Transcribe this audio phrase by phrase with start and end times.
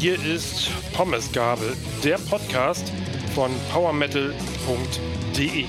[0.00, 2.92] Hier ist Pommesgabel, der Podcast
[3.34, 5.64] von powermetal.de.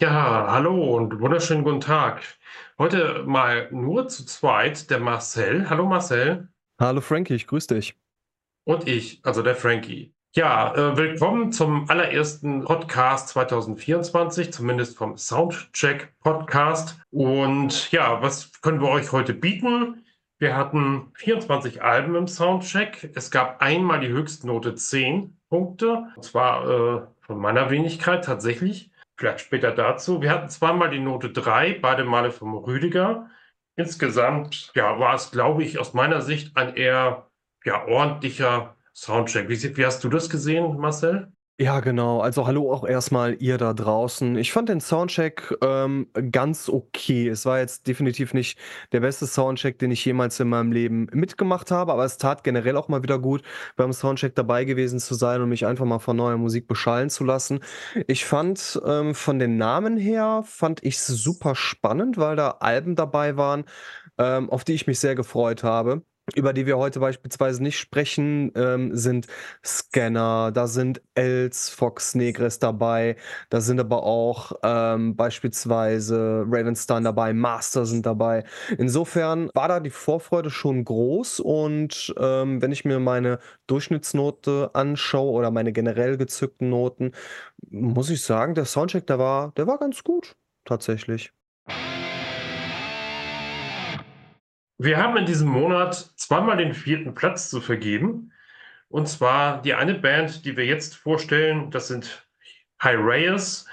[0.00, 2.22] Ja, hallo und wunderschönen guten Tag.
[2.78, 5.68] Heute mal nur zu zweit der Marcel.
[5.68, 6.48] Hallo Marcel.
[6.80, 7.94] Hallo Frankie, ich grüße dich.
[8.64, 10.15] Und ich, also der Frankie.
[10.36, 17.00] Ja, äh, willkommen zum allerersten Podcast 2024, zumindest vom Soundcheck Podcast.
[17.10, 20.04] Und ja, was können wir euch heute bieten?
[20.38, 23.12] Wir hatten 24 Alben im Soundcheck.
[23.14, 28.90] Es gab einmal die Höchstnote 10 Punkte, und zwar äh, von meiner Wenigkeit tatsächlich.
[29.16, 30.20] Vielleicht später dazu.
[30.20, 33.30] Wir hatten zweimal die Note 3, beide Male vom Rüdiger.
[33.74, 37.30] Insgesamt ja, war es, glaube ich, aus meiner Sicht ein eher
[37.64, 39.48] ja, ordentlicher Soundcheck.
[39.50, 41.30] Wie, wie hast du das gesehen, Marcel?
[41.58, 42.20] Ja, genau.
[42.20, 44.36] Also hallo auch erstmal ihr da draußen.
[44.36, 47.28] Ich fand den Soundcheck ähm, ganz okay.
[47.28, 48.58] Es war jetzt definitiv nicht
[48.92, 52.76] der beste Soundcheck, den ich jemals in meinem Leben mitgemacht habe, aber es tat generell
[52.76, 53.42] auch mal wieder gut,
[53.76, 57.24] beim Soundcheck dabei gewesen zu sein und mich einfach mal von neuer Musik beschallen zu
[57.24, 57.60] lassen.
[58.06, 62.96] Ich fand ähm, von den Namen her, fand ich es super spannend, weil da Alben
[62.96, 63.64] dabei waren,
[64.18, 66.02] ähm, auf die ich mich sehr gefreut habe
[66.34, 69.26] über die wir heute beispielsweise nicht sprechen, ähm, sind
[69.64, 73.16] Scanner, da sind Els, Fox Negres dabei,
[73.48, 78.44] da sind aber auch ähm, beispielsweise Ravenstein dabei, Master sind dabei.
[78.76, 83.38] Insofern war da die Vorfreude schon groß und ähm, wenn ich mir meine
[83.68, 87.12] Durchschnittsnote anschaue oder meine generell gezückten Noten,
[87.70, 91.32] muss ich sagen, der Soundcheck, der war, der war ganz gut, tatsächlich.
[94.78, 98.32] Wir haben in diesem Monat zweimal den vierten Platz zu vergeben.
[98.88, 102.28] Und zwar die eine Band, die wir jetzt vorstellen, das sind
[102.78, 103.66] Hyraeus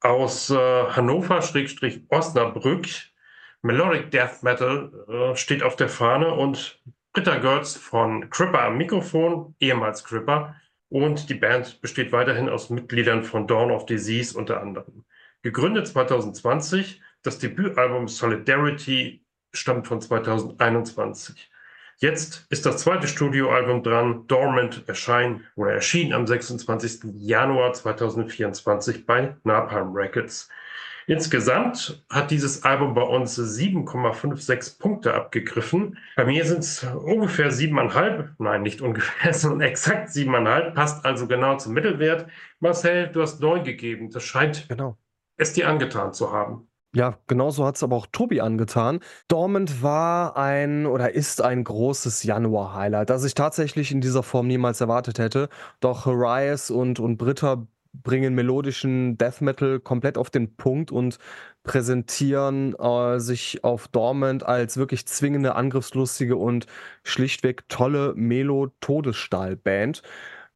[0.00, 2.86] aus äh, Hannover-Osnabrück.
[3.62, 6.80] Melodic Death Metal äh, steht auf der Fahne und
[7.12, 10.56] Britta Götz von Cripper am Mikrofon, ehemals Cripper.
[10.88, 15.04] Und die Band besteht weiterhin aus Mitgliedern von Dawn of Disease unter anderem.
[15.42, 21.50] Gegründet 2020, das Debütalbum Solidarity stammt von 2021.
[21.98, 27.12] Jetzt ist das zweite Studioalbum dran, Dormant erscheint oder erschien am 26.
[27.14, 30.48] Januar 2024 bei Napalm Records.
[31.06, 35.98] Insgesamt hat dieses Album bei uns 7,56 Punkte abgegriffen.
[36.16, 38.30] Bei mir sind es ungefähr siebeneinhalb.
[38.38, 40.74] Nein, nicht ungefähr, sondern exakt siebeneinhalb.
[40.74, 42.28] Passt also genau zum Mittelwert.
[42.60, 44.10] Marcel, du hast neun gegeben.
[44.10, 44.96] Das scheint genau.
[45.36, 46.69] es dir angetan zu haben.
[46.92, 48.98] Ja, genauso hat es aber auch Tobi angetan.
[49.28, 54.80] Dormant war ein oder ist ein großes Januar-Highlight, das ich tatsächlich in dieser Form niemals
[54.80, 55.48] erwartet hätte.
[55.78, 61.18] Doch Arias und, und Britta bringen melodischen Death Metal komplett auf den Punkt und
[61.62, 66.66] präsentieren äh, sich auf Dormant als wirklich zwingende, angriffslustige und
[67.04, 70.02] schlichtweg tolle Melo-Todesstahl-Band.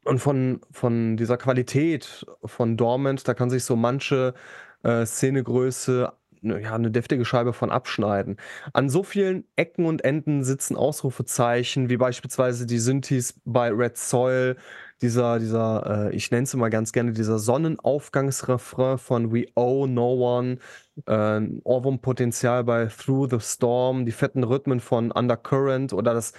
[0.05, 4.35] Und von, von dieser Qualität von Dormant, da kann sich so manche
[4.83, 8.37] äh, Szenegröße Ne, ja, eine deftige Scheibe von abschneiden.
[8.73, 14.57] An so vielen Ecken und Enden sitzen Ausrufezeichen, wie beispielsweise die Synthes bei Red Soil,
[15.03, 20.37] dieser, dieser, äh, ich nenne es immer ganz gerne, dieser Sonnenaufgangsrefrain von We Owe No
[20.37, 20.59] One,
[21.07, 26.33] äh, Ohrwurmpotenzial bei Through the Storm, die fetten Rhythmen von Undercurrent oder das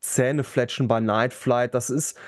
[0.00, 2.18] Zähnefletschen bei Night Flight, das ist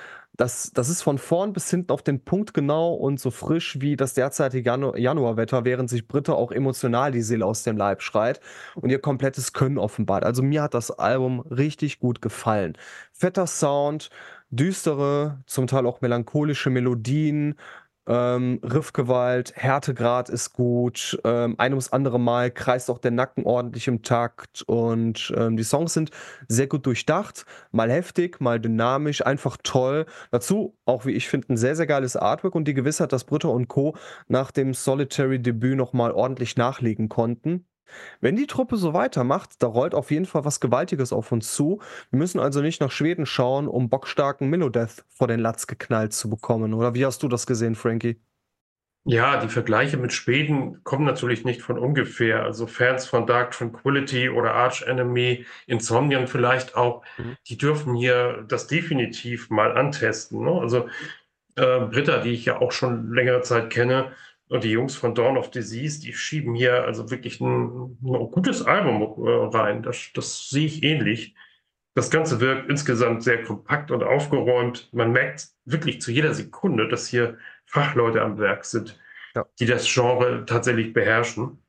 [0.41, 3.95] das, das ist von vorn bis hinten auf den Punkt genau und so frisch wie
[3.95, 8.41] das derzeitige Janu Januarwetter, während sich Britta auch emotional die Seele aus dem Leib schreit
[8.73, 10.23] und ihr komplettes Können offenbart.
[10.23, 12.75] Also mir hat das Album richtig gut gefallen.
[13.11, 14.09] Fetter Sound,
[14.49, 17.53] düstere, zum Teil auch melancholische Melodien,
[18.11, 21.17] ähm, Riffgewalt, Härtegrad ist gut.
[21.23, 24.63] Ähm, ein ums andere Mal kreist auch der Nacken ordentlich im Takt.
[24.63, 26.11] Und ähm, die Songs sind
[26.49, 27.45] sehr gut durchdacht.
[27.71, 30.05] Mal heftig, mal dynamisch, einfach toll.
[30.29, 33.47] Dazu, auch wie ich finde, ein sehr, sehr geiles Artwork und die Gewissheit, dass Britta
[33.47, 33.95] und Co.
[34.27, 37.65] nach dem Solitary-Debüt nochmal ordentlich nachlegen konnten.
[38.19, 41.81] Wenn die Truppe so weitermacht, da rollt auf jeden Fall was Gewaltiges auf uns zu.
[42.09, 46.29] Wir müssen also nicht nach Schweden schauen, um bockstarken Millowdeath vor den Latz geknallt zu
[46.29, 46.73] bekommen.
[46.73, 48.19] Oder wie hast du das gesehen, Frankie?
[49.03, 52.43] Ja, die Vergleiche mit Schweden kommen natürlich nicht von ungefähr.
[52.43, 57.35] Also Fans von Dark Tranquility oder Arch Enemy, Insomnian vielleicht auch, mhm.
[57.47, 60.43] die dürfen hier das definitiv mal antesten.
[60.45, 60.51] Ne?
[60.51, 60.87] Also
[61.55, 64.11] äh, Britta, die ich ja auch schon längere Zeit kenne,
[64.51, 68.61] und die Jungs von Dawn of Disease, die schieben hier also wirklich ein, ein gutes
[68.61, 69.81] Album äh, rein.
[69.81, 71.35] Das, das sehe ich ähnlich.
[71.93, 74.89] Das Ganze wirkt insgesamt sehr kompakt und aufgeräumt.
[74.91, 78.99] Man merkt wirklich zu jeder Sekunde, dass hier Fachleute am Werk sind,
[79.35, 79.45] ja.
[79.57, 81.60] die das Genre tatsächlich beherrschen.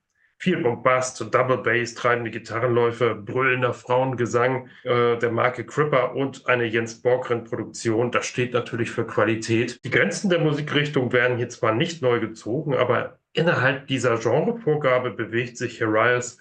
[0.43, 7.01] Viel Bombast, Double Bass, treibende Gitarrenläufe, brüllender Frauengesang äh, der Marke Cripper und eine Jens
[7.01, 8.11] Borgren-Produktion.
[8.11, 9.79] Das steht natürlich für Qualität.
[9.85, 15.59] Die Grenzen der Musikrichtung werden hier zwar nicht neu gezogen, aber innerhalb dieser Genrevorgabe bewegt
[15.59, 16.39] sich Herias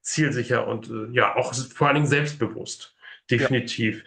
[0.00, 2.96] zielsicher und äh, ja auch vor allen Dingen selbstbewusst.
[3.30, 4.02] Definitiv.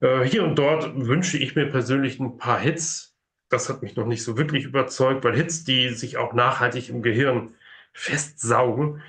[0.00, 0.20] Ja.
[0.22, 3.16] Äh, hier und dort wünsche ich mir persönlich ein paar Hits.
[3.48, 7.02] Das hat mich noch nicht so wirklich überzeugt, weil Hits, die sich auch nachhaltig im
[7.02, 7.56] Gehirn
[7.96, 9.02] festsaugen.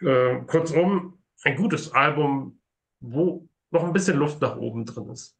[0.00, 2.60] Äh, kurzum, ein gutes Album,
[3.00, 5.38] wo noch ein bisschen Luft nach oben drin ist.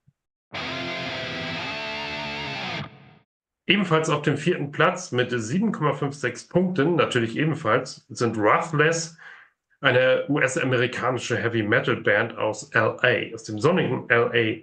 [3.68, 9.18] Ebenfalls auf dem vierten Platz mit 7,56 Punkten, natürlich ebenfalls, sind Ruthless,
[9.80, 14.62] eine US-amerikanische Heavy Metal Band aus LA, aus dem sonnigen LA.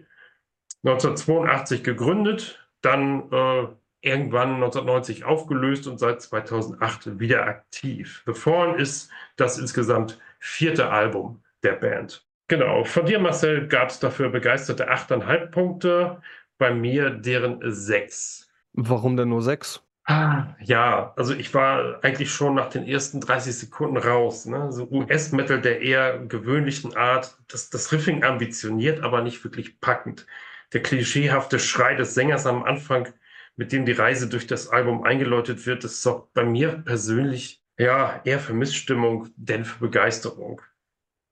[0.86, 3.68] 1982 gegründet, dann äh,
[4.04, 8.22] irgendwann 1990 aufgelöst und seit 2008 wieder aktiv.
[8.26, 12.26] The Fallen ist das insgesamt vierte Album der Band.
[12.50, 16.22] Genau, von dir, Marcel, gab es dafür begeisterte 8,5 Punkte,
[16.58, 18.50] bei mir deren 6.
[18.74, 19.82] Warum denn nur 6?
[20.06, 24.46] Ah, ja, also ich war eigentlich schon nach den ersten 30 Sekunden raus.
[24.46, 24.70] Ne?
[24.74, 30.26] So US-Metal der eher gewöhnlichen Art, das, das Riffing ambitioniert, aber nicht wirklich packend.
[30.74, 33.14] Der klischeehafte Schrei des Sängers am Anfang
[33.56, 38.22] mit dem die Reise durch das Album eingeläutet wird, das sorgt bei mir persönlich ja
[38.24, 40.62] eher für Missstimmung, denn für Begeisterung.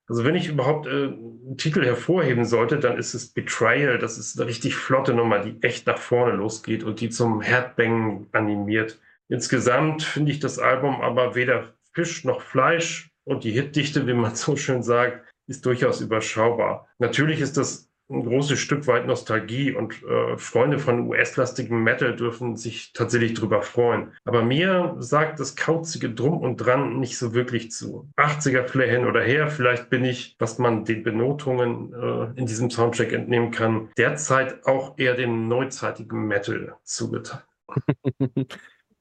[0.08, 3.98] Also wenn ich überhaupt äh, einen Titel hervorheben sollte, dann ist es Betrayal.
[3.98, 8.28] Das ist eine richtig flotte Nummer, die echt nach vorne losgeht und die zum Herzbängen
[8.34, 9.00] animiert.
[9.30, 14.36] Insgesamt finde ich das Album aber weder Fisch noch Fleisch und die Hitdichte, wie man
[14.36, 16.88] so schön sagt, ist durchaus überschaubar.
[17.00, 22.56] Natürlich ist das ein großes Stück weit Nostalgie und äh, Freunde von US-lastigem Metal dürfen
[22.56, 24.12] sich tatsächlich drüber freuen.
[24.26, 28.10] Aber mir sagt das kauzige Drum und Dran nicht so wirklich zu.
[28.18, 32.70] 80er Flair hin oder her, vielleicht bin ich, was man den Benotungen äh, in diesem
[32.70, 37.42] Soundtrack entnehmen kann, derzeit auch eher dem neuzeitigen Metal zugetan.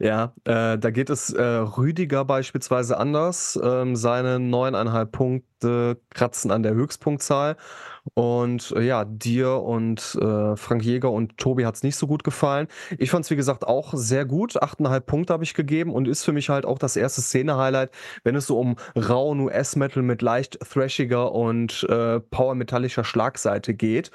[0.02, 3.60] Ja, äh, da geht es äh, Rüdiger beispielsweise anders.
[3.62, 7.58] Ähm, seine neuneinhalb Punkte kratzen an der Höchstpunktzahl.
[8.14, 12.24] Und äh, ja, dir und äh, Frank Jäger und Tobi hat es nicht so gut
[12.24, 12.68] gefallen.
[12.98, 14.60] Ich fand es, wie gesagt, auch sehr gut.
[14.60, 17.90] Achteinhalb Punkte habe ich gegeben und ist für mich halt auch das erste Szene-Highlight,
[18.24, 24.10] wenn es so um rauen US-Metal mit leicht thrashiger und äh, power-metallischer Schlagseite geht.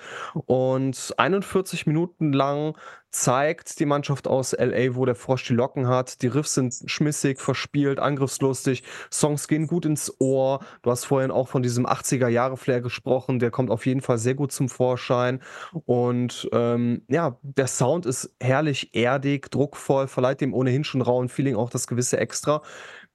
[0.46, 2.76] Und 41 Minuten lang
[3.16, 6.22] zeigt die Mannschaft aus LA, wo der Frosch die Locken hat.
[6.22, 8.84] Die Riffs sind schmissig, verspielt, angriffslustig.
[9.12, 10.60] Songs gehen gut ins Ohr.
[10.82, 13.40] Du hast vorhin auch von diesem 80er-Jahre-Flair gesprochen.
[13.40, 15.42] Der kommt auf jeden Fall sehr gut zum Vorschein.
[15.86, 21.56] Und ähm, ja, der Sound ist herrlich erdig, druckvoll, verleiht dem ohnehin schon rauen Feeling
[21.56, 22.62] auch das gewisse Extra.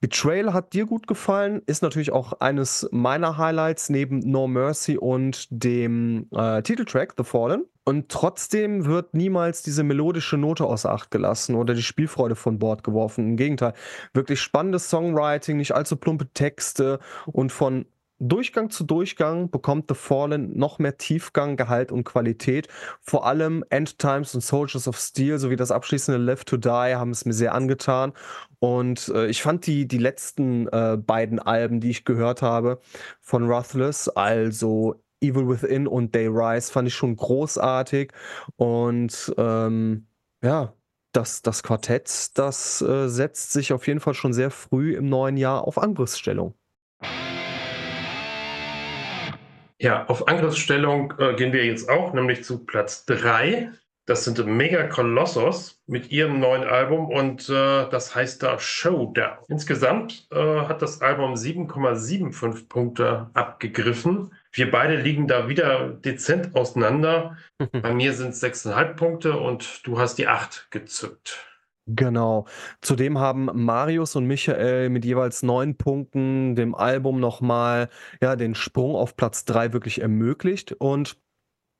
[0.01, 5.47] Betrayal hat dir gut gefallen, ist natürlich auch eines meiner Highlights neben No Mercy und
[5.51, 7.67] dem äh, Titeltrack The Fallen.
[7.85, 12.83] Und trotzdem wird niemals diese melodische Note außer Acht gelassen oder die Spielfreude von Bord
[12.83, 13.31] geworfen.
[13.31, 13.75] Im Gegenteil,
[14.15, 17.87] wirklich spannendes Songwriting, nicht allzu plumpe Texte und von
[18.21, 22.69] Durchgang zu Durchgang bekommt The Fallen noch mehr Tiefgang, Gehalt und Qualität.
[23.01, 27.13] Vor allem End Times und Soldiers of Steel sowie das abschließende Left to Die haben
[27.13, 28.13] es mir sehr angetan.
[28.59, 32.81] Und äh, ich fand die, die letzten äh, beiden Alben, die ich gehört habe
[33.21, 38.13] von Ruthless, also Evil Within und Day Rise, fand ich schon großartig.
[38.57, 40.07] Und ähm,
[40.43, 40.75] ja,
[41.13, 45.37] das, das Quartett, das äh, setzt sich auf jeden Fall schon sehr früh im neuen
[45.39, 46.55] Jahr auf Angriffsstellung.
[49.83, 53.71] Ja, auf Angriffsstellung äh, gehen wir jetzt auch, nämlich zu Platz 3.
[54.05, 59.39] Das sind Mega Colossus mit ihrem neuen Album und äh, das heißt da Showdown.
[59.49, 64.35] Insgesamt äh, hat das Album 7,75 Punkte abgegriffen.
[64.53, 67.39] Wir beide liegen da wieder dezent auseinander.
[67.73, 71.50] Bei mir sind es 6,5 Punkte und du hast die 8 gezückt.
[71.97, 72.47] Genau.
[72.81, 77.89] Zudem haben Marius und Michael mit jeweils neun Punkten dem Album nochmal
[78.21, 80.73] ja, den Sprung auf Platz drei wirklich ermöglicht.
[80.73, 81.19] Und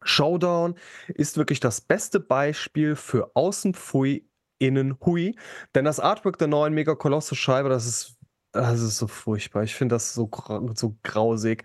[0.03, 0.75] Showdown
[1.09, 4.27] ist wirklich das beste Beispiel für Außenpfui,
[4.59, 5.37] innen Hui.
[5.75, 8.20] Denn das Artwork der neuen Mega Kolosse Scheibe, das ist
[8.53, 9.63] das ist so furchtbar.
[9.63, 10.29] Ich finde das so,
[10.75, 11.63] so grausig.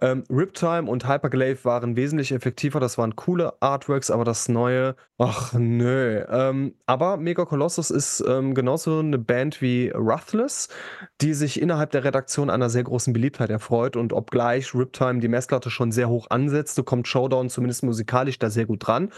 [0.00, 2.78] Ähm, Riptime und Hyperglaive waren wesentlich effektiver.
[2.78, 6.24] Das waren coole Artworks, aber das neue, ach nö.
[6.30, 10.68] Ähm, aber Mega Colossus ist ähm, genauso eine Band wie Ruthless,
[11.20, 13.96] die sich innerhalb der Redaktion einer sehr großen Beliebtheit erfreut.
[13.96, 18.66] Und obgleich Riptime die Messlatte schon sehr hoch ansetzte, kommt Showdown zumindest musikalisch da sehr
[18.66, 19.10] gut dran.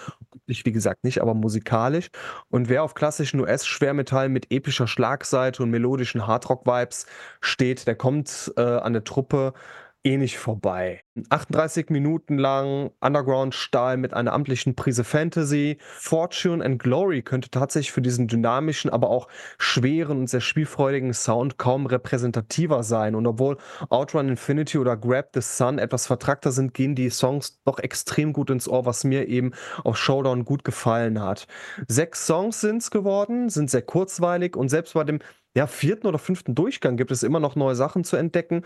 [0.47, 2.09] Ich, wie gesagt, nicht, aber musikalisch.
[2.49, 7.07] Und wer auf klassischen US-Schwermetall mit epischer Schlagseite und melodischen Hardrock-Vibes
[7.41, 9.55] steht, der kommt äh, an der Truppe
[10.03, 11.03] eh nicht vorbei.
[11.29, 15.77] 38 Minuten lang Underground-Stahl mit einer amtlichen Prise Fantasy.
[15.81, 21.59] Fortune and Glory könnte tatsächlich für diesen dynamischen, aber auch schweren und sehr spielfreudigen Sound
[21.59, 23.15] kaum repräsentativer sein.
[23.15, 23.59] Und obwohl
[23.91, 28.49] Outrun Infinity oder Grab the Sun etwas vertrackter sind, gehen die Songs doch extrem gut
[28.49, 29.53] ins Ohr, was mir eben
[29.85, 31.47] auf Showdown gut gefallen hat.
[31.89, 35.19] Sechs Songs sind es geworden, sind sehr kurzweilig und selbst bei dem
[35.57, 38.65] ja, vierten oder fünften Durchgang gibt es immer noch neue Sachen zu entdecken.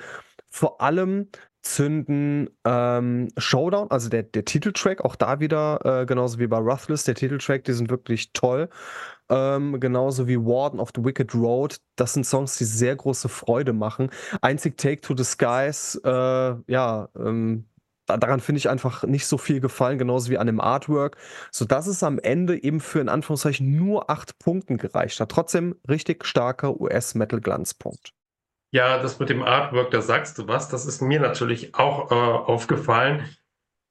[0.51, 1.29] Vor allem
[1.63, 7.05] zünden ähm, Showdown, also der, der Titeltrack, auch da wieder, äh, genauso wie bei Ruthless,
[7.05, 8.69] der Titeltrack, die sind wirklich toll.
[9.31, 11.79] Ähm, genauso wie Warden of the Wicked Road.
[11.97, 14.11] Das sind Songs, die sehr große Freude machen.
[14.43, 17.65] Einzig Take to the Skies, äh, ja, ähm,
[18.07, 21.17] daran finde ich einfach nicht so viel gefallen, genauso wie an dem Artwork,
[21.51, 25.31] sodass es am Ende eben für in Anführungszeichen nur acht Punkten gereicht hat.
[25.31, 28.13] Trotzdem richtig starker US-Metal-Glanzpunkt.
[28.73, 30.69] Ja, das mit dem Artwork, da sagst du was.
[30.69, 33.25] Das ist mir natürlich auch äh, aufgefallen.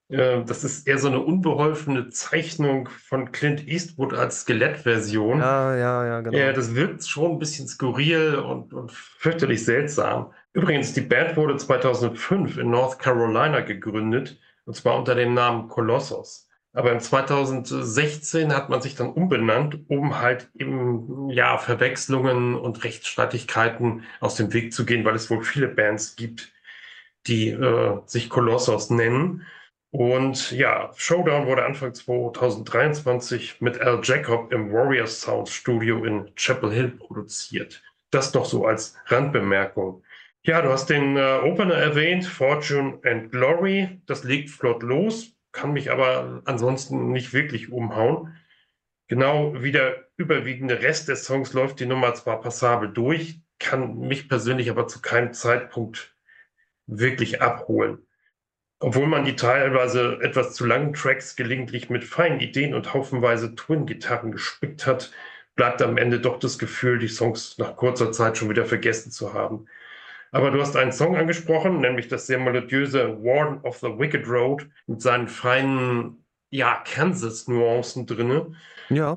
[0.10, 5.40] Äh, das ist eher so eine unbeholfene Zeichnung von Clint Eastwood als Skelettversion.
[5.40, 6.54] Ja, ja, ja, genau.
[6.54, 10.34] Das wirkt schon ein bisschen skurril und, und fürchterlich seltsam.
[10.54, 16.48] Übrigens, die Band wurde 2005 in North Carolina gegründet, und zwar unter dem Namen Colossus.
[16.74, 24.04] Aber im 2016 hat man sich dann umbenannt, um halt eben, ja, Verwechslungen und Rechtsstreitigkeiten
[24.20, 26.52] aus dem Weg zu gehen, weil es wohl viele Bands gibt,
[27.28, 29.46] die äh, sich Colossus nennen.
[29.92, 36.72] Und ja, Showdown wurde Anfang 2023 mit Al Jacob im Warrior Sound Studio in Chapel
[36.72, 37.84] Hill produziert.
[38.10, 40.04] Das noch so als Randbemerkung.
[40.46, 44.02] Ja, du hast den äh, Opener erwähnt, Fortune and Glory.
[44.08, 48.36] Das legt flott los, kann mich aber ansonsten nicht wirklich umhauen.
[49.08, 54.28] Genau wie der überwiegende Rest des Songs läuft die Nummer zwar passabel durch, kann mich
[54.28, 56.14] persönlich aber zu keinem Zeitpunkt
[56.88, 58.00] wirklich abholen.
[58.80, 64.34] Obwohl man die teilweise etwas zu langen Tracks gelegentlich mit feinen Ideen und haufenweise Twin-Gitarren
[64.34, 65.14] gespickt hat,
[65.56, 69.34] bleibt am Ende doch das Gefühl, die Songs nach kurzer Zeit schon wieder vergessen zu
[69.34, 69.68] haben.
[70.34, 74.68] Aber du hast einen Song angesprochen, nämlich das sehr melodiöse Warden of the Wicked Road
[74.88, 78.56] mit seinen feinen, ja, Kansas-Nuancen drinne.
[78.90, 79.16] Ja.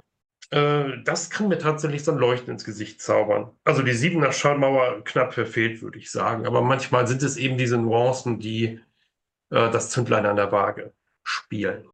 [0.50, 3.50] Äh, das kann mir tatsächlich so ein Leuchten ins Gesicht zaubern.
[3.64, 6.46] Also die Siebener Schallmauer knapp verfehlt, würde ich sagen.
[6.46, 8.78] Aber manchmal sind es eben diese Nuancen, die
[9.49, 10.92] äh, das Zündlein an der Waage
[11.23, 11.88] spielen.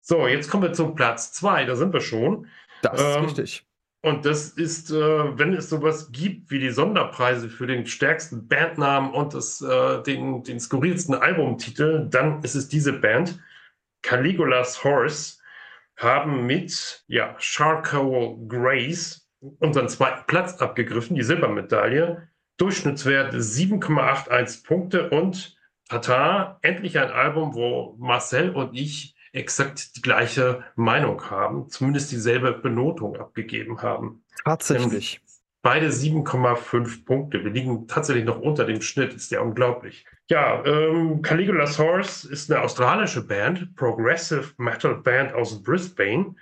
[0.00, 1.66] So, jetzt kommen wir zum Platz zwei.
[1.66, 2.46] Da sind wir schon.
[2.80, 3.66] Das ist ähm, richtig.
[4.04, 9.12] Und das ist, äh, wenn es sowas gibt wie die Sonderpreise für den stärksten Bandnamen
[9.12, 13.38] und das, äh, den, den skurrilsten Albumtitel, dann ist es diese Band.
[14.02, 15.38] Caligula's Horse
[15.96, 19.28] haben mit ja, Charcoal Grace
[19.60, 22.28] unseren zweiten Platz abgegriffen, die Silbermedaille.
[22.56, 25.56] Durchschnittswert 7,81 Punkte und
[25.88, 32.52] tata, endlich ein Album, wo Marcel und ich exakt die gleiche Meinung haben, zumindest dieselbe
[32.52, 34.22] Benotung abgegeben haben.
[34.44, 35.20] Tatsächlich.
[35.62, 37.44] Beide 7,5 Punkte.
[37.44, 40.04] Wir liegen tatsächlich noch unter dem Schnitt, ist ja unglaublich.
[40.28, 46.34] Ja, ähm, Caligula's Horse ist eine australische Band, Progressive Metal Band aus Brisbane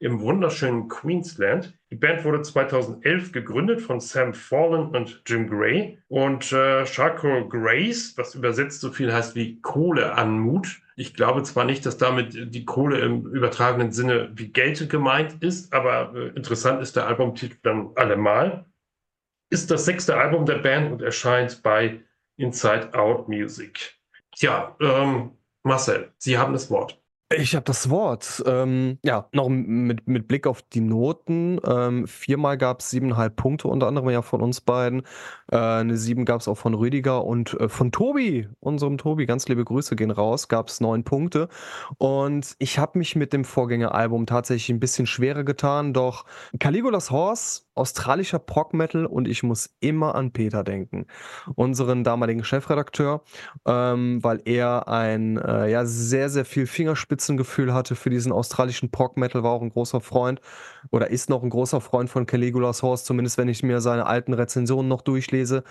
[0.00, 1.76] im wunderschönen Queensland.
[1.90, 5.98] Die Band wurde 2011 gegründet von Sam Fallen und Jim Gray.
[6.08, 10.80] Und äh, Charcoal Grace, was übersetzt so viel heißt wie Kohle an Mut.
[10.96, 15.72] Ich glaube zwar nicht, dass damit die Kohle im übertragenen Sinne wie Geld gemeint ist,
[15.72, 18.66] aber äh, interessant ist der Albumtitel dann allemal.
[19.50, 22.00] Ist das sechste Album der Band und erscheint bei
[22.36, 23.94] Inside Out Music.
[24.36, 25.32] Tja, ähm,
[25.64, 27.00] Marcel, Sie haben das Wort.
[27.30, 28.42] Ich habe das Wort.
[28.46, 31.60] Ähm, ja, noch mit, mit Blick auf die Noten.
[31.66, 35.02] Ähm, viermal gab es siebeneinhalb Punkte, unter anderem ja von uns beiden.
[35.52, 39.46] Äh, eine sieben gab es auch von Rüdiger und äh, von Tobi, unserem Tobi, ganz
[39.46, 41.50] liebe Grüße gehen raus, gab es neun Punkte.
[41.98, 46.24] Und ich habe mich mit dem Vorgängeralbum tatsächlich ein bisschen schwerer getan, doch
[46.58, 51.06] Caligulas Horse australischer Prog-Metal und ich muss immer an Peter denken,
[51.54, 53.22] unseren damaligen Chefredakteur,
[53.66, 59.42] ähm, weil er ein äh, ja, sehr, sehr viel Fingerspitzengefühl hatte für diesen australischen Prog-Metal,
[59.42, 60.40] war auch ein großer Freund
[60.90, 64.34] oder ist noch ein großer Freund von Caligulas Horse, zumindest wenn ich mir seine alten
[64.34, 65.64] Rezensionen noch durchlese.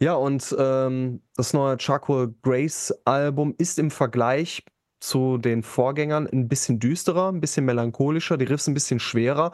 [0.00, 4.64] Ja, und ähm, das neue Charcoal Grace Album ist im Vergleich
[5.02, 9.52] zu den Vorgängern ein bisschen düsterer, ein bisschen melancholischer, die Riffs ein bisschen schwerer,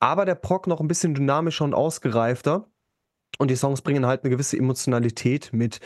[0.00, 2.66] aber der Prog noch ein bisschen dynamischer und ausgereifter.
[3.38, 5.80] Und die Songs bringen halt eine gewisse Emotionalität mit.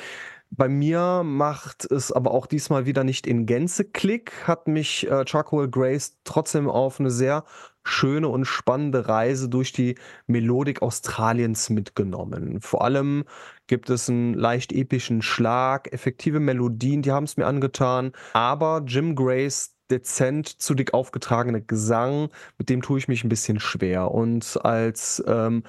[0.50, 5.24] Bei mir macht es aber auch diesmal wieder nicht in Gänze Klick, hat mich äh,
[5.26, 7.44] Charcoal Grace trotzdem auf eine sehr
[7.82, 12.60] schöne und spannende Reise durch die Melodik Australiens mitgenommen.
[12.60, 13.24] Vor allem
[13.66, 19.16] gibt es einen leicht epischen Schlag, effektive Melodien, die haben es mir angetan, aber Jim
[19.16, 24.10] Grays dezent zu dick aufgetragene Gesang, mit dem tue ich mich ein bisschen schwer.
[24.10, 25.62] Und als ähm,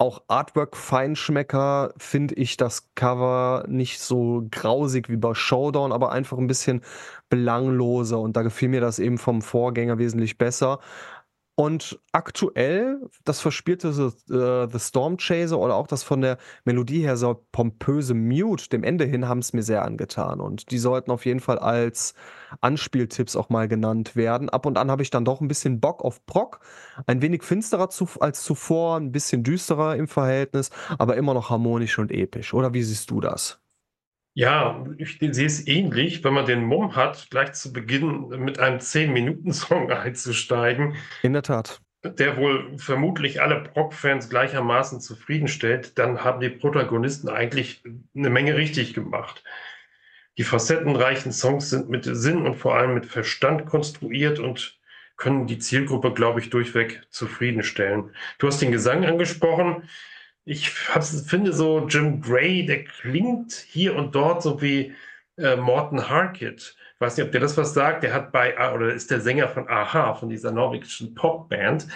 [0.00, 6.46] auch Artwork-Feinschmecker finde ich das Cover nicht so grausig wie bei Showdown, aber einfach ein
[6.46, 6.80] bisschen
[7.28, 10.80] belangloser und da gefiel mir das eben vom Vorgänger wesentlich besser.
[11.60, 17.02] Und aktuell, das verspielte The, äh, The Storm Chaser oder auch das von der Melodie
[17.02, 20.40] her so pompöse Mute, dem Ende hin haben es mir sehr angetan.
[20.40, 22.14] Und die sollten auf jeden Fall als
[22.62, 24.48] Anspieltipps auch mal genannt werden.
[24.48, 26.60] Ab und an habe ich dann doch ein bisschen Bock auf Brock.
[27.06, 31.98] Ein wenig finsterer zu, als zuvor, ein bisschen düsterer im Verhältnis, aber immer noch harmonisch
[31.98, 32.54] und episch.
[32.54, 33.60] Oder wie siehst du das?
[34.34, 38.78] Ja, ich sehe es ähnlich, wenn man den Mumm hat, gleich zu Beginn mit einem
[38.78, 40.94] 10-Minuten-Song einzusteigen.
[41.22, 41.80] In der Tat.
[42.02, 47.82] Der wohl vermutlich alle Proc-Fans gleichermaßen zufriedenstellt, dann haben die Protagonisten eigentlich
[48.16, 49.42] eine Menge richtig gemacht.
[50.38, 54.78] Die facettenreichen Songs sind mit Sinn und vor allem mit Verstand konstruiert und
[55.18, 58.14] können die Zielgruppe, glaube ich, durchweg zufriedenstellen.
[58.38, 59.82] Du hast den Gesang angesprochen
[60.50, 64.92] ich finde so Jim Gray, der klingt hier und dort so wie
[65.38, 66.74] äh, Morton Harkett.
[66.94, 68.02] Ich weiß nicht, ob der das was sagt.
[68.02, 71.86] Der hat bei, oder ist der Sänger von Aha, von dieser norwegischen Popband.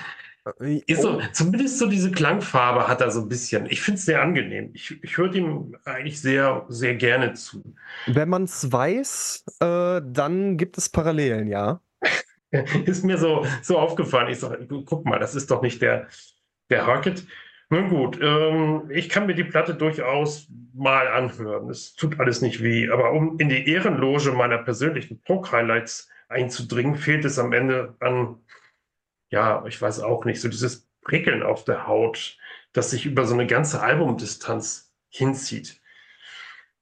[0.60, 1.22] Äh, ist so, oh.
[1.32, 3.66] zumindest so diese Klangfarbe hat er so ein bisschen.
[3.66, 4.70] Ich finde es sehr angenehm.
[4.72, 7.74] Ich, ich höre ihm eigentlich sehr, sehr gerne zu.
[8.06, 11.80] Wenn man es weiß, äh, dann gibt es Parallelen, ja.
[12.84, 14.28] ist mir so, so aufgefallen.
[14.30, 16.06] Ich sage, guck mal, das ist doch nicht der,
[16.70, 17.26] der Harkett.
[17.70, 21.70] Nun gut, ähm, ich kann mir die Platte durchaus mal anhören.
[21.70, 22.90] Es tut alles nicht weh.
[22.90, 28.36] Aber um in die Ehrenloge meiner persönlichen Prog-Highlights einzudringen, fehlt es am Ende an,
[29.30, 32.38] ja, ich weiß auch nicht, so dieses Prickeln auf der Haut,
[32.72, 35.80] das sich über so eine ganze Albumdistanz hinzieht.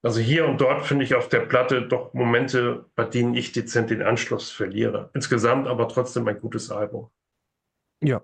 [0.02, 3.90] Also hier und dort finde ich auf der Platte doch Momente, bei denen ich dezent
[3.90, 5.10] den Anschluss verliere.
[5.14, 7.08] Insgesamt aber trotzdem ein gutes Album.
[8.00, 8.22] Ja,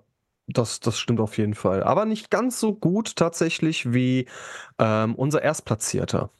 [0.53, 1.83] das, das stimmt auf jeden Fall.
[1.83, 4.27] Aber nicht ganz so gut tatsächlich wie
[4.77, 6.31] ähm, unser Erstplatzierter.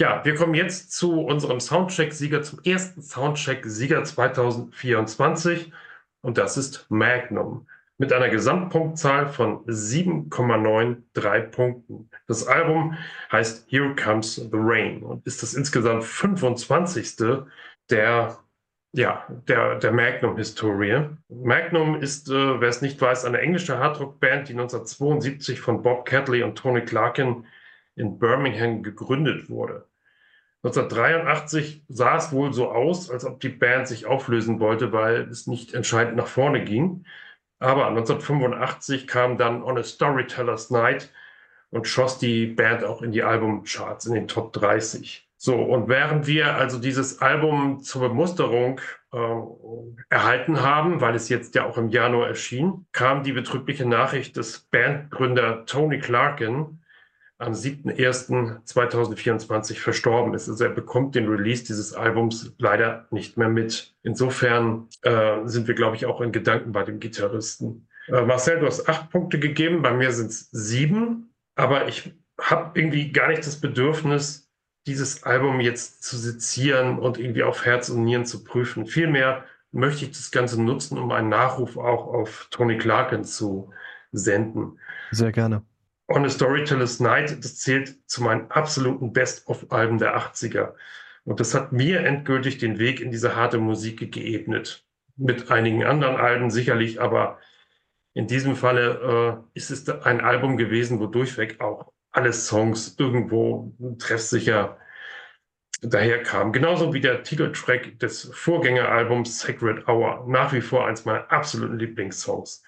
[0.00, 5.72] Ja, wir kommen jetzt zu unserem Soundcheck-Sieger, zum ersten Soundcheck-Sieger 2024.
[6.20, 7.66] Und das ist Magnum
[7.98, 12.08] mit einer Gesamtpunktzahl von 7,93 Punkten.
[12.28, 12.96] Das Album
[13.32, 17.16] heißt Here Comes the Rain und ist das insgesamt 25.
[17.90, 18.38] der
[18.92, 21.10] ja, der, der Magnum-Historie.
[21.28, 26.42] Magnum ist, äh, wer es nicht weiß, eine englische Hardrock-Band, die 1972 von Bob Catley
[26.42, 27.46] und Tony Clarkin
[27.96, 29.86] in Birmingham gegründet wurde.
[30.64, 35.46] 1983 sah es wohl so aus, als ob die Band sich auflösen wollte, weil es
[35.46, 37.04] nicht entscheidend nach vorne ging.
[37.60, 41.12] Aber 1985 kam dann On a Storyteller's Night
[41.70, 45.27] und schoss die Band auch in die Albumcharts, in den Top 30.
[45.40, 48.80] So, und während wir also dieses Album zur Bemusterung
[49.12, 49.18] äh,
[50.10, 54.58] erhalten haben, weil es jetzt ja auch im Januar erschien, kam die betrübliche Nachricht, dass
[54.58, 56.80] Bandgründer Tony Clarkin
[57.38, 60.48] am 7.1.2024 verstorben ist.
[60.48, 63.94] Also er bekommt den Release dieses Albums leider nicht mehr mit.
[64.02, 67.86] Insofern äh, sind wir, glaube ich, auch in Gedanken bei dem Gitarristen.
[68.08, 72.76] Äh, Marcel, du hast acht Punkte gegeben, bei mir sind es sieben, aber ich habe
[72.76, 74.47] irgendwie gar nicht das Bedürfnis,
[74.88, 78.86] dieses Album jetzt zu sezieren und irgendwie auf Herz und Nieren zu prüfen.
[78.86, 83.70] Vielmehr möchte ich das Ganze nutzen, um einen Nachruf auch auf Tony Clarkin zu
[84.12, 84.78] senden.
[85.10, 85.62] Sehr gerne.
[86.08, 90.72] On a Storyteller's Night, das zählt zu meinen absoluten Best-of-Alben der 80er.
[91.24, 94.86] Und das hat mir endgültig den Weg in diese harte Musik geebnet.
[95.16, 97.38] Mit einigen anderen Alben sicherlich, aber
[98.14, 103.72] in diesem Falle äh, ist es ein Album gewesen, wo durchweg auch alle Songs irgendwo
[103.98, 104.78] treffsicher
[105.82, 106.52] daherkamen.
[106.52, 112.62] Genauso wie der Titeltrack des Vorgängeralbums Sacred Hour, nach wie vor eins meiner absoluten Lieblingssongs.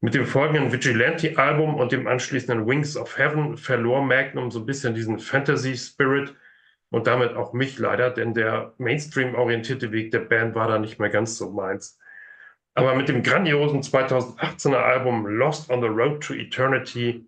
[0.00, 4.94] Mit dem folgenden Vigilante-Album und dem anschließenden Wings of Heaven verlor Magnum so ein bisschen
[4.94, 6.34] diesen Fantasy-Spirit
[6.90, 11.10] und damit auch mich leider, denn der Mainstream-orientierte Weg der Band war da nicht mehr
[11.10, 11.98] ganz so meins.
[12.74, 17.26] Aber mit dem grandiosen 2018er Album Lost on the Road to Eternity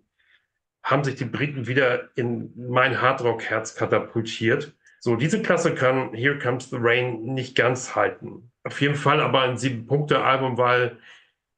[0.87, 4.73] haben sich die Briten wieder in mein Hardrock-Herz katapultiert.
[5.01, 8.53] So, diese Klasse kann Here Comes the Rain nicht ganz halten.
[8.63, 10.97] Auf jeden Fall aber ein Sieben-Punkte-Album, weil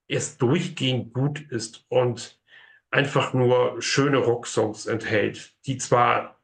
[0.08, 2.40] es durchgehend gut ist und
[2.90, 6.39] einfach nur schöne Rocksongs enthält, die zwar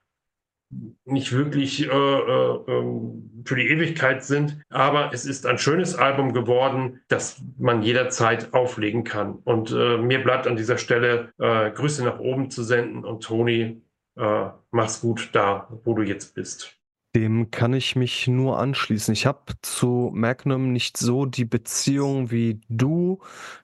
[1.05, 4.61] nicht wirklich äh, äh, ähm, für die Ewigkeit sind.
[4.69, 9.35] Aber es ist ein schönes Album geworden, das man jederzeit auflegen kann.
[9.43, 13.05] Und äh, mir bleibt an dieser Stelle äh, Grüße nach oben zu senden.
[13.05, 13.81] Und Toni,
[14.17, 16.75] äh, mach's gut da, wo du jetzt bist.
[17.15, 19.13] Dem kann ich mich nur anschließen.
[19.13, 23.19] Ich habe zu Magnum nicht so die Beziehung wie du,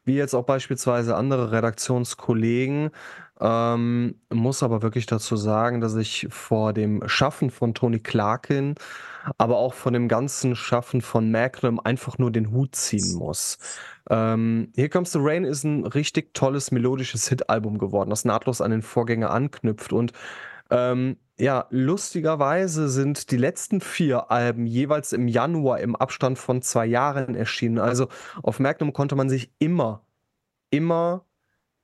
[0.05, 2.91] wie jetzt auch beispielsweise andere Redaktionskollegen.
[3.41, 8.75] Ähm, muss aber wirklich dazu sagen, dass ich vor dem Schaffen von Tony Clarkin,
[9.39, 13.57] aber auch von dem ganzen Schaffen von Magnum einfach nur den Hut ziehen muss.
[14.09, 18.71] Ähm, Here Comes the Rain ist ein richtig tolles melodisches Hit-Album geworden, das nahtlos an
[18.71, 20.13] den Vorgänger anknüpft und
[20.69, 26.85] ähm, ja, lustigerweise sind die letzten vier Alben jeweils im Januar im Abstand von zwei
[26.85, 27.79] Jahren erschienen.
[27.79, 28.07] Also
[28.43, 30.05] auf Magnum konnte man sich immer,
[30.69, 31.25] immer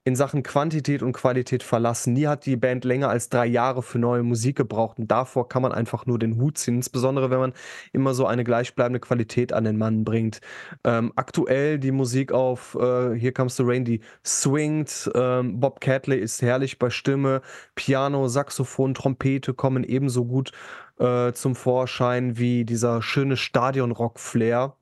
[0.07, 2.13] in Sachen Quantität und Qualität verlassen.
[2.13, 5.61] Nie hat die Band länger als drei Jahre für neue Musik gebraucht und davor kann
[5.61, 6.75] man einfach nur den Hut ziehen.
[6.75, 7.53] Insbesondere wenn man
[7.91, 10.39] immer so eine gleichbleibende Qualität an den Mann bringt.
[10.85, 15.11] Ähm, aktuell die Musik auf äh, Here Comes the Rain, die swingt.
[15.13, 17.41] Ähm, Bob Catley ist herrlich bei Stimme.
[17.75, 20.53] Piano, Saxophon, Trompete kommen ebenso gut
[20.99, 24.77] äh, zum Vorschein wie dieser schöne Stadion-Rock-Flair.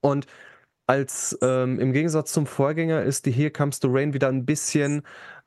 [0.00, 0.26] Und
[0.86, 5.02] als ähm, im Gegensatz zum Vorgänger ist die Here Comes the Rain wieder ein bisschen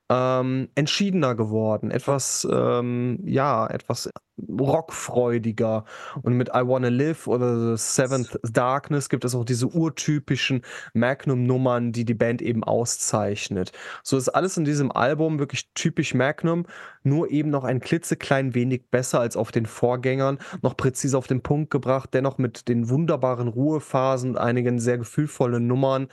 [0.10, 4.10] ähm, entschiedener geworden, etwas, ähm, ja, etwas
[4.48, 5.86] rockfreudiger.
[6.22, 10.62] Und mit I Wanna Live oder The Seventh Darkness gibt es auch diese urtypischen
[10.94, 13.72] Magnum-Nummern, die die Band eben auszeichnet.
[14.04, 16.66] So ist alles in diesem Album wirklich typisch Magnum,
[17.04, 21.42] nur eben noch ein klitzeklein wenig besser als auf den Vorgängern, noch präzise auf den
[21.42, 26.08] Punkt gebracht, dennoch mit den wunderbaren Ruhephasen und einigen sehr gefühlvollen Nummern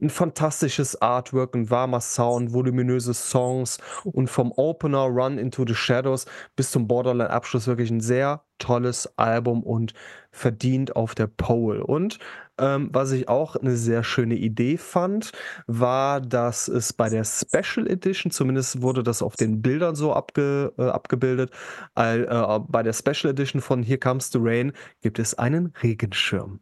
[0.00, 6.26] ein fantastisches Artwork, ein warmer Sound, voluminöse Songs und vom Opener Run into the Shadows
[6.56, 9.94] bis zum Borderline-Abschluss wirklich ein sehr tolles Album und
[10.30, 11.82] verdient auf der Pole.
[11.84, 12.18] Und
[12.58, 15.32] ähm, was ich auch eine sehr schöne Idee fand,
[15.66, 20.72] war, dass es bei der Special Edition, zumindest wurde das auf den Bildern so abge,
[20.78, 21.50] äh, abgebildet,
[21.96, 26.60] äh, bei der Special Edition von Here Comes the Rain gibt es einen Regenschirm.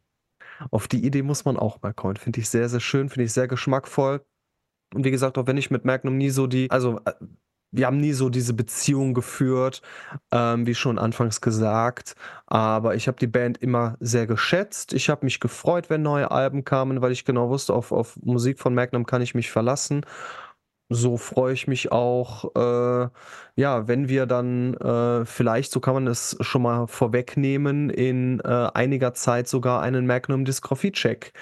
[0.70, 2.16] Auf die Idee muss man auch mal kommen.
[2.16, 4.24] Finde ich sehr, sehr schön, finde ich sehr geschmackvoll.
[4.94, 7.12] Und wie gesagt, auch wenn ich mit Magnum nie so die, also äh,
[7.70, 9.82] wir haben nie so diese Beziehung geführt,
[10.32, 12.14] ähm, wie schon anfangs gesagt.
[12.46, 14.94] Aber ich habe die Band immer sehr geschätzt.
[14.94, 18.58] Ich habe mich gefreut, wenn neue Alben kamen, weil ich genau wusste, auf, auf Musik
[18.58, 20.04] von Magnum kann ich mich verlassen
[20.88, 23.08] so freue ich mich auch, äh,
[23.56, 28.70] ja, wenn wir dann äh, vielleicht, so kann man es schon mal vorwegnehmen, in äh,
[28.74, 31.32] einiger Zeit sogar einen Magnum Dystrophie-Check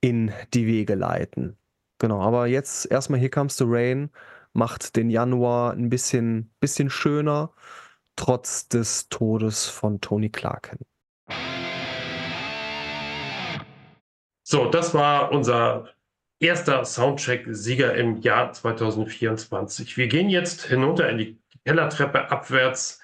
[0.00, 1.56] in die Wege leiten.
[1.98, 4.10] Genau, aber jetzt erstmal Here Comes the Rain
[4.54, 7.52] macht den Januar ein bisschen, bisschen schöner,
[8.16, 10.78] trotz des Todes von Tony Clarken.
[14.42, 15.88] So, das war unser
[16.42, 19.96] erster Soundcheck-Sieger im Jahr 2024.
[19.96, 23.00] Wir gehen jetzt hinunter in die Kellertreppe abwärts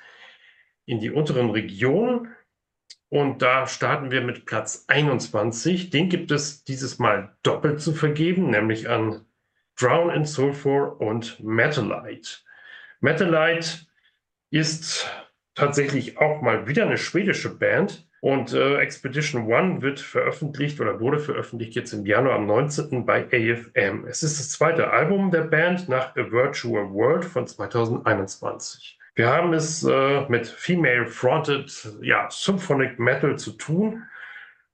[0.87, 2.35] in die unteren Regionen.
[3.11, 5.91] Und da starten wir mit Platz 21.
[5.91, 9.25] Den gibt es dieses Mal doppelt zu vergeben, nämlich an
[9.79, 12.41] Drown in Sulfur und Metalite.
[13.01, 13.87] Metalite
[14.51, 15.09] ist
[15.55, 21.21] tatsächlich auch mal wieder eine schwedische Band, und äh, Expedition One wird veröffentlicht oder wurde
[21.21, 23.07] veröffentlicht jetzt im Januar am 19.
[23.07, 24.07] bei AFM.
[24.07, 28.99] Es ist das zweite Album der Band nach A Virtual World von 2021.
[29.15, 34.05] Wir haben es äh, mit Female-Fronted ja, Symphonic Metal zu tun.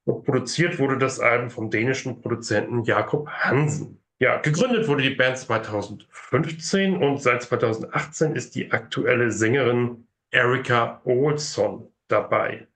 [0.04, 4.02] Und produziert wurde das Album vom dänischen Produzenten Jakob Hansen.
[4.18, 11.90] Ja, gegründet wurde die Band 2015 und seit 2018 ist die aktuelle Sängerin Erika Olsson
[12.08, 12.66] dabei.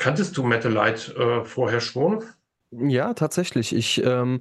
[0.00, 2.24] Kanntest du Metalite äh, vorher schon?
[2.70, 3.74] Ja, tatsächlich.
[3.76, 4.40] Ich ähm,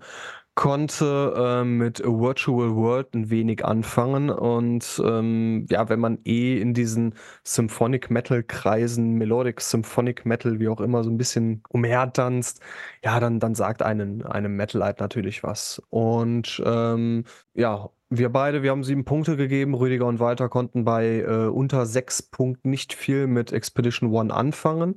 [0.55, 6.73] konnte äh, mit Virtual World ein wenig anfangen und ähm, ja, wenn man eh in
[6.73, 12.61] diesen Symphonic Metal Kreisen, Melodic Symphonic Metal, wie auch immer, so ein bisschen umhertanzt,
[13.03, 15.81] ja, dann, dann sagt einen, einem Metalite natürlich was.
[15.89, 19.75] Und ähm, ja, wir beide, wir haben sieben Punkte gegeben.
[19.75, 24.95] Rüdiger und Walter konnten bei äh, unter sechs Punkten nicht viel mit Expedition One anfangen.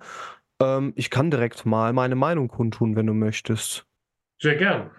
[0.63, 3.85] Ähm, ich kann direkt mal meine Meinung kundtun, wenn du möchtest.
[4.41, 4.91] Sehr gern.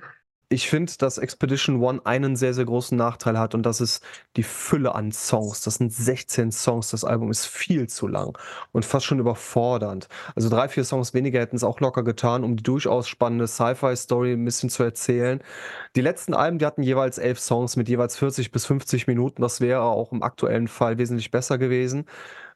[0.50, 4.44] Ich finde, dass Expedition One einen sehr, sehr großen Nachteil hat und das ist die
[4.44, 5.62] Fülle an Songs.
[5.62, 6.92] Das sind 16 Songs.
[6.92, 8.38] Das Album ist viel zu lang
[8.72, 10.08] und fast schon überfordernd.
[10.36, 14.34] Also drei, vier Songs weniger hätten es auch locker getan, um die durchaus spannende Sci-Fi-Story
[14.34, 15.42] ein bisschen zu erzählen.
[15.96, 19.42] Die letzten Alben, die hatten jeweils elf Songs mit jeweils 40 bis 50 Minuten.
[19.42, 22.06] Das wäre auch im aktuellen Fall wesentlich besser gewesen.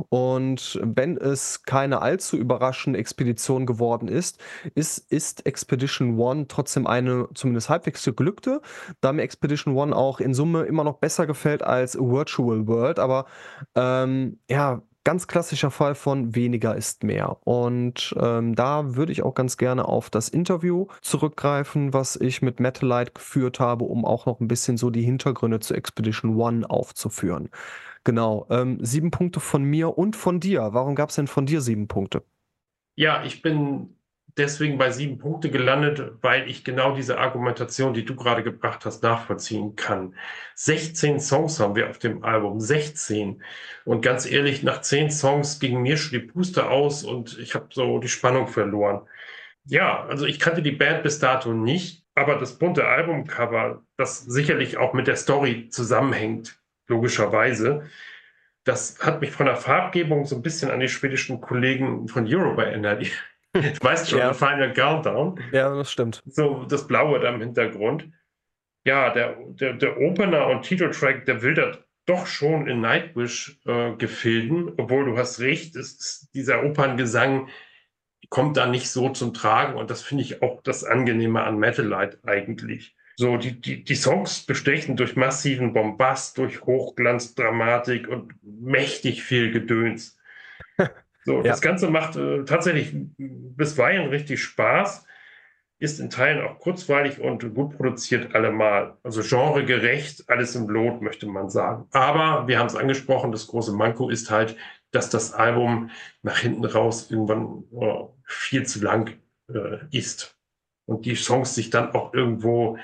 [0.10, 4.39] Und wenn es keine allzu überraschende Expedition geworden ist,
[4.76, 8.62] ist, ist Expedition One trotzdem eine zumindest halbwegs geglückte,
[9.02, 13.00] da mir Expedition One auch in Summe immer noch besser gefällt als Virtual World.
[13.00, 13.26] Aber
[13.76, 17.38] ähm, ja, ganz klassischer Fall von weniger ist mehr.
[17.48, 22.60] Und ähm, da würde ich auch ganz gerne auf das Interview zurückgreifen, was ich mit
[22.60, 27.48] Metalite geführt habe, um auch noch ein bisschen so die Hintergründe zu Expedition One aufzuführen.
[28.04, 30.74] Genau, ähm, sieben Punkte von mir und von dir.
[30.74, 32.26] Warum gab es denn von dir sieben Punkte?
[32.96, 33.96] Ja, ich bin
[34.38, 39.04] deswegen bei sieben Punkte gelandet, weil ich genau diese Argumentation, die du gerade gebracht hast,
[39.04, 40.15] nachvollziehen kann.
[40.56, 43.43] 16 Songs haben wir auf dem Album, 16.
[43.86, 47.67] Und ganz ehrlich, nach 10 Songs ging mir schon die Puste aus und ich habe
[47.71, 49.02] so die Spannung verloren.
[49.65, 54.78] Ja, also ich kannte die Band bis dato nicht, aber das bunte Albumcover, das sicherlich
[54.78, 57.89] auch mit der Story zusammenhängt, logischerweise,
[58.63, 62.63] das hat mich von der Farbgebung so ein bisschen an die schwedischen Kollegen von Europa
[62.63, 63.06] erinnert.
[63.53, 64.33] Du weißt schon, ja.
[64.33, 65.39] Final Countdown.
[65.51, 66.21] Ja, das stimmt.
[66.25, 68.10] So das Blaue da im Hintergrund.
[68.86, 75.05] Ja, der, der, der Opener und Titeltrack, der wildert doch schon in Nightwish-Gefilden, äh, obwohl
[75.05, 77.49] du hast recht, ist, dieser Operngesang
[78.29, 82.19] kommt da nicht so zum Tragen und das finde ich auch das Angenehme an Metalite
[82.23, 82.95] eigentlich.
[83.17, 90.17] So, die, die, die Songs bestechen durch massiven Bombast, durch Hochglanzdramatik und mächtig viel Gedöns.
[91.27, 91.43] So, ja.
[91.43, 95.05] das Ganze macht äh, tatsächlich bisweilen richtig Spaß,
[95.77, 98.95] ist in Teilen auch kurzweilig und gut produziert allemal.
[99.03, 101.85] Also genregerecht, alles im Lot, möchte man sagen.
[101.91, 104.55] Aber wir haben es angesprochen, das große Manko ist halt,
[104.91, 105.89] dass das Album
[106.21, 109.17] nach hinten raus irgendwann oh, viel zu lang
[109.53, 110.39] äh, ist.
[110.85, 112.77] Und die Songs sich dann auch irgendwo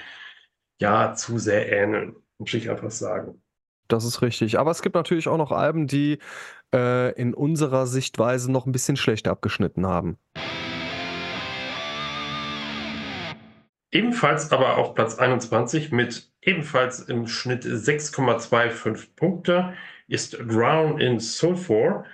[0.81, 3.41] ja zu sehr ähneln, muss ich einfach sagen.
[3.93, 4.57] Das ist richtig.
[4.57, 6.17] Aber es gibt natürlich auch noch Alben, die
[6.73, 10.17] äh, in unserer Sichtweise noch ein bisschen schlechter abgeschnitten haben.
[13.91, 19.73] Ebenfalls aber auf Platz 21 mit ebenfalls im Schnitt 6,25 Punkte
[20.07, 22.05] ist Drown in Sulfur.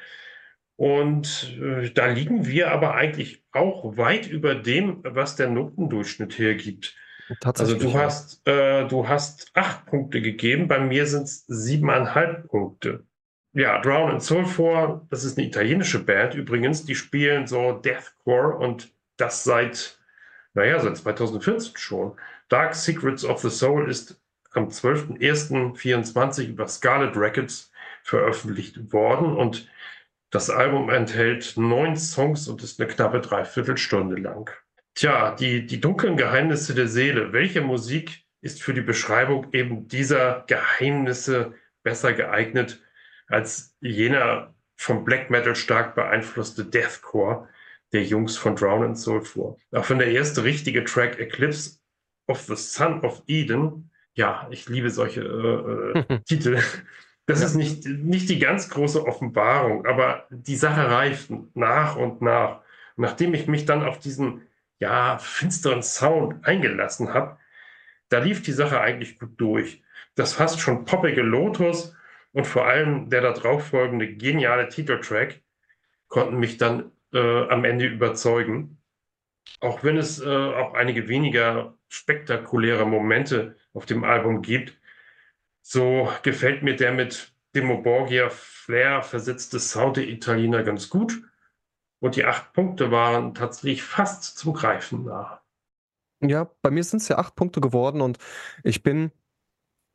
[0.76, 6.98] Und äh, da liegen wir aber eigentlich auch weit über dem, was der Notendurchschnitt hergibt.
[7.44, 13.04] Also du hast, äh, du hast acht Punkte gegeben, bei mir sind es siebeneinhalb Punkte.
[13.54, 18.92] Ja, Drown and Sulfur, das ist eine italienische Band übrigens, die spielen so Deathcore und
[19.18, 20.00] das seit,
[20.54, 22.14] naja, seit 2014 schon.
[22.48, 24.20] Dark Secrets of the Soul ist
[24.52, 27.72] am 12.01.24 über Scarlet Records
[28.04, 29.68] veröffentlicht worden und
[30.32, 34.52] das Album enthält neun Songs und ist eine knappe Dreiviertelstunde lang.
[34.96, 37.32] Tja, die, die dunklen Geheimnisse der Seele.
[37.32, 42.82] Welche Musik ist für die Beschreibung eben dieser Geheimnisse besser geeignet
[43.28, 47.48] als jener vom Black Metal stark beeinflusste Deathcore
[47.92, 49.58] der Jungs von Drown and Sulfur?
[49.72, 51.80] Auch wenn der erste richtige Track Eclipse
[52.28, 56.60] of the Son of Eden, ja, ich liebe solche äh, äh, Titel.
[57.26, 57.46] Das ja.
[57.46, 62.62] ist nicht, nicht die ganz große Offenbarung, aber die Sache reift nach und nach.
[62.98, 64.42] Nachdem ich mich dann auf diesen
[64.80, 67.38] ja, finsteren Sound eingelassen habe,
[68.10, 69.84] da lief die Sache eigentlich gut durch.
[70.16, 71.96] Das fast schon poppige Lotus
[72.32, 75.42] und vor allem der darauf folgende geniale Titeltrack
[76.08, 78.82] konnten mich dann äh, am Ende überzeugen.
[79.60, 84.78] Auch wenn es äh, auch einige weniger spektakuläre Momente auf dem Album gibt,
[85.62, 91.14] so gefällt mir der mit Demoborgia Flair versetzte Sound der Italiener ganz gut.
[92.00, 95.42] Und die acht Punkte waren tatsächlich fast zum Greifen nah.
[96.22, 98.18] Ja, bei mir sind es ja acht Punkte geworden und
[98.64, 99.12] ich bin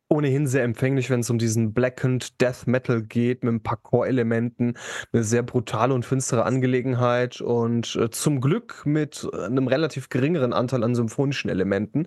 [0.09, 4.75] ohnehin sehr empfänglich, wenn es um diesen Blackened Death Metal geht, mit ein paar Core-Elementen.
[5.13, 10.53] Eine sehr brutale und finstere Angelegenheit und äh, zum Glück mit äh, einem relativ geringeren
[10.53, 12.07] Anteil an symphonischen Elementen.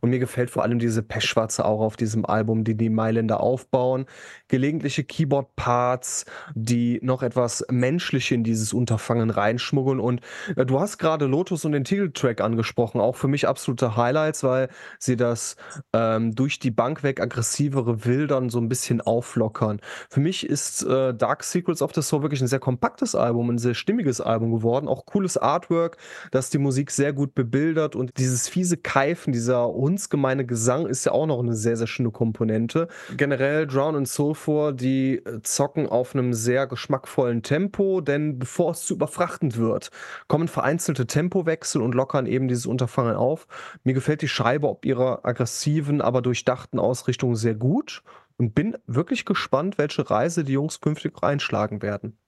[0.00, 4.04] Und mir gefällt vor allem diese pechschwarze Aura auf diesem Album, die die Mailänder aufbauen.
[4.48, 10.00] Gelegentliche Keyboard-Parts, die noch etwas Menschliche in dieses Unterfangen reinschmuggeln.
[10.00, 10.20] Und
[10.54, 14.68] äh, du hast gerade Lotus und den Titeltrack angesprochen, auch für mich absolute Highlights, weil
[14.98, 15.56] sie das
[15.94, 19.80] ähm, durch die Bank weg aggressiv aggressivere Wildern so ein bisschen auflockern.
[20.10, 23.58] Für mich ist äh, Dark Secrets of the Soul wirklich ein sehr kompaktes Album, ein
[23.58, 24.88] sehr stimmiges Album geworden.
[24.88, 25.98] Auch cooles Artwork,
[26.32, 31.12] das die Musik sehr gut bebildert und dieses fiese Keifen, dieser hundsgemeine Gesang ist ja
[31.12, 32.88] auch noch eine sehr, sehr schöne Komponente.
[33.16, 38.94] Generell Drown and Soulfur, die zocken auf einem sehr geschmackvollen Tempo, denn bevor es zu
[38.94, 39.90] überfrachtend wird,
[40.26, 43.46] kommen vereinzelte Tempowechsel und lockern eben dieses Unterfangen auf.
[43.84, 48.02] Mir gefällt die Scheibe ob ihrer aggressiven, aber durchdachten Ausrichtung Richtung sehr gut
[48.38, 52.18] und bin wirklich gespannt, welche Reise die Jungs künftig einschlagen werden.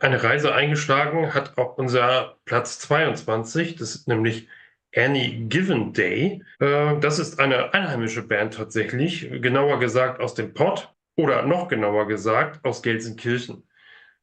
[0.00, 4.48] Eine Reise eingeschlagen hat auch unser Platz 22, das ist nämlich
[4.94, 6.42] Any Given Day.
[6.58, 12.06] Äh, das ist eine einheimische Band tatsächlich, genauer gesagt aus dem Pott oder noch genauer
[12.06, 13.62] gesagt aus Gelsenkirchen.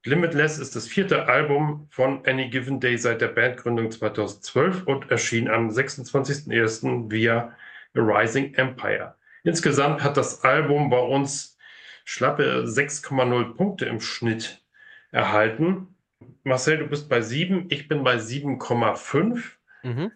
[0.03, 5.47] Limitless ist das vierte Album von Any Given Day seit der Bandgründung 2012 und erschien
[5.47, 7.11] am 26.01.
[7.11, 7.55] via
[7.95, 9.15] A Rising Empire.
[9.43, 11.57] Insgesamt hat das Album bei uns
[12.03, 14.63] schlappe 6,0 Punkte im Schnitt
[15.11, 15.95] erhalten.
[16.43, 19.43] Marcel, du bist bei 7, ich bin bei 7,5.
[19.83, 20.11] Mhm.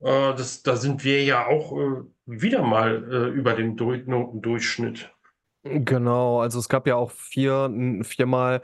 [0.00, 0.34] Äh,
[0.64, 5.10] da sind wir ja auch äh, wieder mal äh, über dem Notendurchschnitt.
[5.62, 8.60] Genau, also es gab ja auch vier, viermal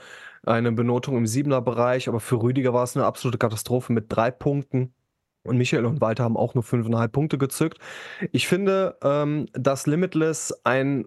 [0.46, 4.94] eine Benotung im Siebener-Bereich, aber für Rüdiger war es eine absolute Katastrophe mit drei Punkten.
[5.42, 7.79] Und Michael und Walter haben auch nur fünfeinhalb Punkte gezückt.
[8.33, 11.07] Ich finde, ähm, dass Limitless ein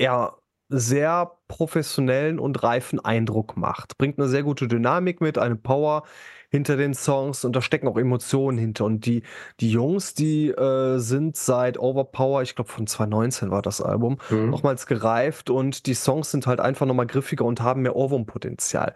[0.00, 0.34] ja,
[0.68, 3.98] sehr professionellen und reifen Eindruck macht.
[3.98, 6.04] Bringt eine sehr gute Dynamik mit, eine Power
[6.50, 8.84] hinter den Songs und da stecken auch Emotionen hinter.
[8.84, 9.22] Und die,
[9.60, 14.50] die Jungs, die äh, sind seit Overpower, ich glaube von 2019 war das Album, mhm.
[14.50, 18.94] nochmals gereift und die Songs sind halt einfach nochmal griffiger und haben mehr Ohrwurmpotenzial.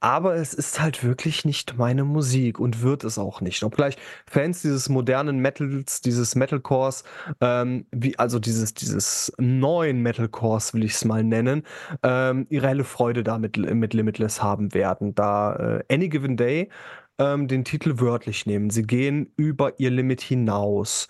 [0.00, 3.62] Aber es ist halt wirklich nicht meine Musik und wird es auch nicht.
[3.62, 7.04] Obgleich Fans dieses modernen Metals, dieses Metalcores,
[7.40, 11.62] ähm, wie, also dieses, dieses neuen Metalcores, will ich es mal nennen,
[12.02, 15.14] ähm, ihre helle Freude damit mit Limitless haben werden.
[15.14, 16.68] Da äh, Any Given Day
[17.20, 18.70] ähm, den Titel wörtlich nehmen.
[18.70, 21.06] Sie gehen über ihr Limit hinaus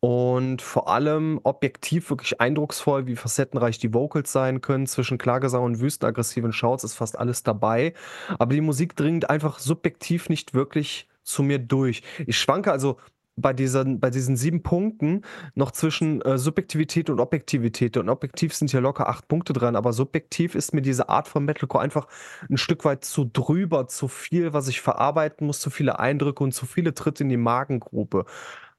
[0.00, 4.86] und vor allem objektiv wirklich eindrucksvoll, wie facettenreich die Vocals sein können.
[4.86, 7.94] Zwischen Klagesang und wüstenaggressiven Shouts ist fast alles dabei.
[8.38, 12.02] Aber die Musik dringt einfach subjektiv nicht wirklich zu mir durch.
[12.26, 12.98] Ich schwanke also
[13.36, 15.22] bei diesen, bei diesen sieben Punkten
[15.54, 17.96] noch zwischen äh, Subjektivität und Objektivität.
[17.96, 21.44] Und objektiv sind hier locker acht Punkte dran, aber subjektiv ist mir diese Art von
[21.44, 22.06] Metalcore einfach
[22.50, 26.52] ein Stück weit zu drüber, zu viel, was ich verarbeiten muss, zu viele Eindrücke und
[26.52, 28.26] zu viele Tritte in die Magengrube.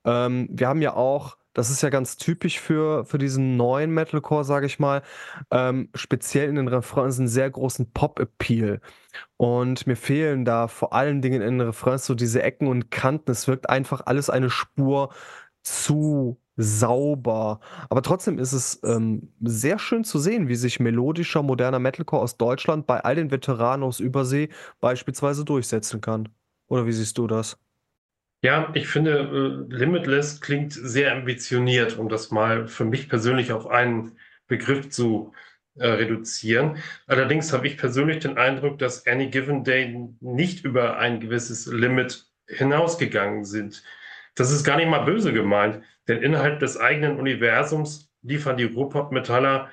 [0.05, 4.43] Ähm, wir haben ja auch das ist ja ganz typisch für, für diesen neuen Metalcore,
[4.43, 5.03] sage ich mal.
[5.51, 8.81] Ähm, speziell in den Refrains einen sehr großen Pop-Appeal.
[9.37, 13.31] Und mir fehlen da vor allen Dingen in den Refrains so diese Ecken und Kanten.
[13.31, 15.13] Es wirkt einfach alles eine Spur
[15.63, 17.59] zu sauber.
[17.89, 22.37] Aber trotzdem ist es ähm, sehr schön zu sehen, wie sich melodischer, moderner Metalcore aus
[22.37, 26.29] Deutschland bei all den Veteranen aus Übersee beispielsweise durchsetzen kann.
[26.67, 27.62] Oder wie siehst du das?
[28.43, 29.19] Ja, ich finde,
[29.69, 35.33] äh, Limitless klingt sehr ambitioniert, um das mal für mich persönlich auf einen Begriff zu
[35.75, 36.77] äh, reduzieren.
[37.07, 42.25] Allerdings habe ich persönlich den Eindruck, dass Any Given Day nicht über ein gewisses Limit
[42.47, 43.81] hinausgegangen sind.
[44.35, 49.69] Das ist gar nicht mal böse gemeint, denn innerhalb des eigenen Universums liefern die Ruhrpott-Metaller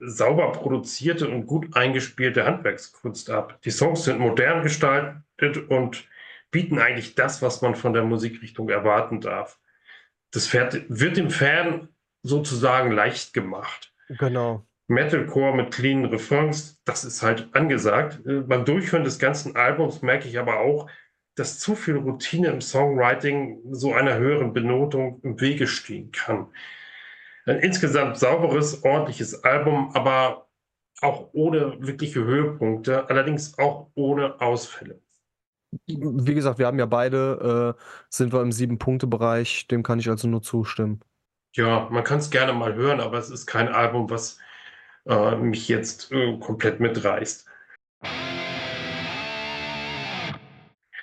[0.00, 3.58] sauber produzierte und gut eingespielte Handwerkskunst ab.
[3.64, 6.06] Die Songs sind modern gestaltet und
[6.50, 9.58] bieten eigentlich das, was man von der Musikrichtung erwarten darf.
[10.30, 11.88] Das wird dem Fan
[12.22, 13.92] sozusagen leicht gemacht.
[14.08, 14.66] Genau.
[14.88, 18.24] Metalcore mit cleanen Refrains, das ist halt angesagt.
[18.26, 20.88] Äh, beim Durchhören des ganzen Albums merke ich aber auch,
[21.34, 26.48] dass zu viel Routine im Songwriting so einer höheren Benotung im Wege stehen kann.
[27.44, 30.48] Ein insgesamt sauberes, ordentliches Album, aber
[31.00, 35.00] auch ohne wirkliche Höhepunkte, allerdings auch ohne Ausfälle
[35.86, 40.28] wie gesagt, wir haben ja beide, äh, sind wir im Sieben-Punkte-Bereich, dem kann ich also
[40.28, 41.00] nur zustimmen.
[41.54, 44.38] Ja, man kann es gerne mal hören, aber es ist kein Album, was
[45.06, 47.46] äh, mich jetzt äh, komplett mitreißt.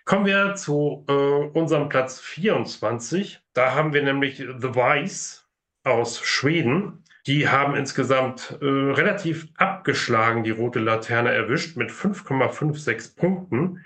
[0.06, 3.42] Kommen wir zu äh, unserem Platz 24.
[3.54, 5.48] Da haben wir nämlich The Vice
[5.84, 7.04] aus Schweden.
[7.26, 13.86] Die haben insgesamt äh, relativ abgeschlagen die rote Laterne erwischt mit 5,56 Punkten.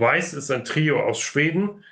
[0.00, 1.84] Vice ist ein Trio aus Schweden,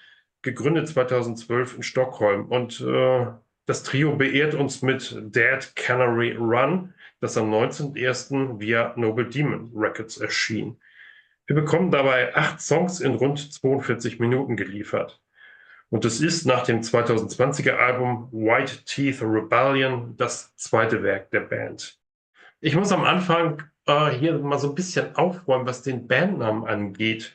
[0.42, 2.46] gegründet 2012 in Stockholm.
[2.46, 3.26] Und äh,
[3.66, 8.58] das Trio beehrt uns mit Dead Canary Run, das am 19.01.
[8.58, 10.76] via Noble Demon Records erschien.
[11.46, 15.20] Wir bekommen dabei acht Songs in rund 42 Minuten geliefert.
[15.88, 21.98] Und es ist nach dem 2020er Album White Teeth Rebellion das zweite Werk der Band.
[22.60, 27.34] Ich muss am Anfang äh, hier mal so ein bisschen aufräumen, was den Bandnamen angeht.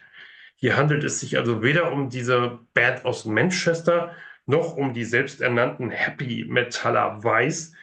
[0.55, 5.89] Hier handelt es sich also weder um diese Band aus Manchester noch um die selbsternannten
[5.89, 7.73] Happy Metaller Weiß,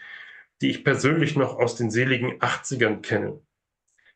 [0.61, 3.41] die ich persönlich noch aus den seligen 80ern kenne.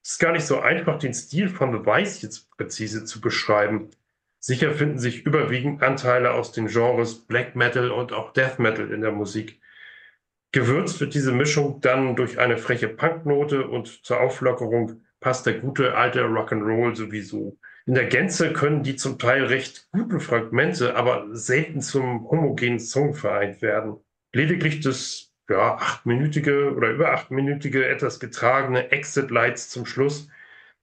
[0.03, 3.91] Es ist gar nicht so einfach, den Stil von The Vice jetzt präzise zu beschreiben.
[4.39, 9.01] Sicher finden sich überwiegend Anteile aus den Genres Black Metal und auch Death Metal in
[9.01, 9.61] der Musik.
[10.53, 15.97] Gewürzt wird diese Mischung dann durch eine freche Punknote und zur Auflockerung passt der gute
[15.97, 17.59] alte Rock'n'Roll sowieso.
[17.87, 23.15] In der Gänze können die zum Teil recht guten Fragmente aber selten zum homogenen Song
[23.15, 23.99] vereint werden.
[24.33, 30.29] Lediglich das ja, achtminütige oder über achtminütige, etwas getragene Exit Lights zum Schluss,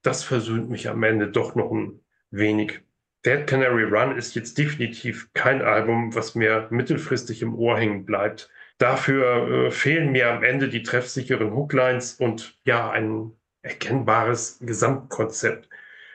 [0.02, 2.00] das versöhnt mich am Ende doch noch ein
[2.32, 2.82] wenig.
[3.26, 8.50] Dead Canary Run ist jetzt definitiv kein Album, was mir mittelfristig im Ohr hängen bleibt.
[8.78, 13.32] Dafür äh, fehlen mir am Ende die treffsicheren Hooklines und ja, ein
[13.62, 15.70] erkennbares Gesamtkonzept.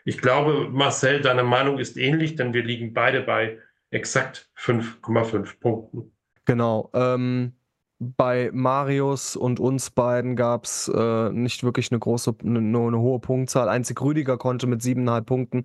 [0.08, 3.58] Ich glaube, Marcel, deine Meinung ist ähnlich, denn wir liegen beide bei
[3.90, 6.12] exakt 5,5 Punkten.
[6.46, 6.90] Genau.
[6.94, 7.52] Ähm,
[8.00, 13.18] bei Marius und uns beiden gab es äh, nicht wirklich eine große, eine, eine hohe
[13.18, 13.68] Punktzahl.
[13.68, 15.64] Einzig Rüdiger konnte mit siebeneinhalb Punkten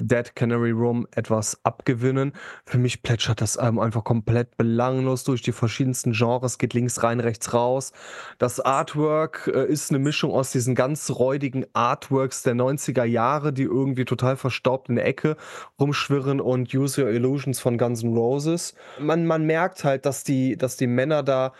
[0.00, 2.32] Dead Canary Room etwas abgewinnen.
[2.64, 7.20] Für mich plätschert das Album einfach komplett belanglos durch die verschiedensten Genres, geht links rein,
[7.20, 7.92] rechts raus.
[8.38, 13.64] Das Artwork äh, ist eine Mischung aus diesen ganz räudigen Artworks der 90er Jahre, die
[13.64, 15.36] irgendwie total verstaubt in der Ecke
[15.78, 18.74] rumschwirren und Use Your Illusions von Guns N' Roses.
[18.98, 21.52] Man, man merkt halt, dass die, dass die Männer da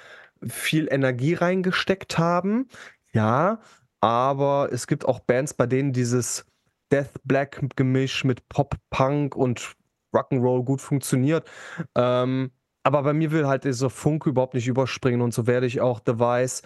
[0.47, 2.69] viel Energie reingesteckt haben.
[3.13, 3.61] Ja,
[4.01, 6.45] aber es gibt auch Bands, bei denen dieses
[6.93, 9.75] Death Black Gemisch mit Pop, Punk und
[10.15, 11.49] Rock'n'Roll gut funktioniert.
[11.95, 12.51] Ähm,
[12.85, 16.01] aber bei mir will halt dieser Funke überhaupt nicht überspringen und so werde ich auch
[16.07, 16.63] The Vice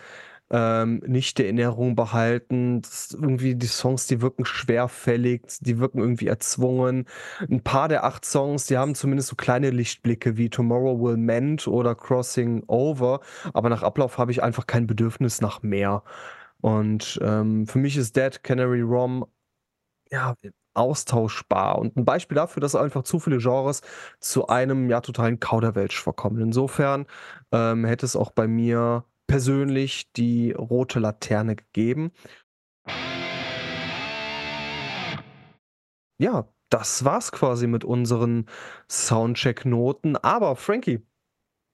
[0.50, 2.82] ähm, nicht der Erinnerung behalten.
[3.12, 7.06] Irgendwie die Songs, die wirken schwerfällig, die wirken irgendwie erzwungen.
[7.50, 11.68] Ein paar der acht Songs, die haben zumindest so kleine Lichtblicke wie Tomorrow Will Mend
[11.68, 13.20] oder Crossing Over,
[13.54, 16.02] aber nach Ablauf habe ich einfach kein Bedürfnis nach mehr.
[16.60, 19.24] Und ähm, für mich ist Dead Canary Rom
[20.10, 20.34] ja
[20.74, 23.82] austauschbar und ein Beispiel dafür, dass einfach zu viele Genres
[24.20, 26.40] zu einem ja totalen Kauderwelsch verkommen.
[26.40, 27.06] Insofern
[27.52, 32.10] ähm, hätte es auch bei mir persönlich die rote Laterne gegeben.
[36.18, 38.46] Ja, das war's quasi mit unseren
[38.90, 40.16] Soundcheck-Noten.
[40.16, 41.06] Aber Frankie,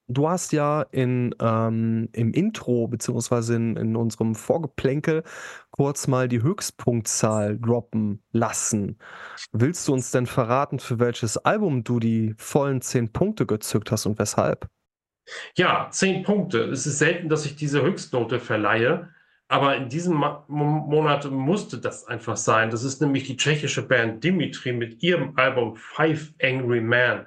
[0.07, 5.23] du hast ja in, ähm, im Intro beziehungsweise in, in unserem Vorgeplänkel
[5.71, 8.99] kurz mal die Höchstpunktzahl droppen lassen.
[9.53, 14.05] Willst du uns denn verraten, für welches Album du die vollen 10 Punkte gezückt hast
[14.05, 14.69] und weshalb?
[15.57, 16.65] Ja, zehn Punkte.
[16.65, 19.11] Es ist selten, dass ich diese Höchstnote verleihe,
[19.49, 20.15] aber in diesem
[20.49, 22.71] Monat musste das einfach sein.
[22.71, 27.27] Das ist nämlich die tschechische Band Dimitri mit ihrem Album Five Angry Men.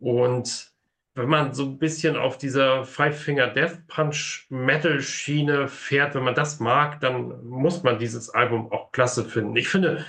[0.00, 0.72] Und
[1.14, 6.22] wenn man so ein bisschen auf dieser Five Finger Death Punch Metal Schiene fährt, wenn
[6.22, 9.56] man das mag, dann muss man dieses Album auch klasse finden.
[9.56, 10.04] Ich finde,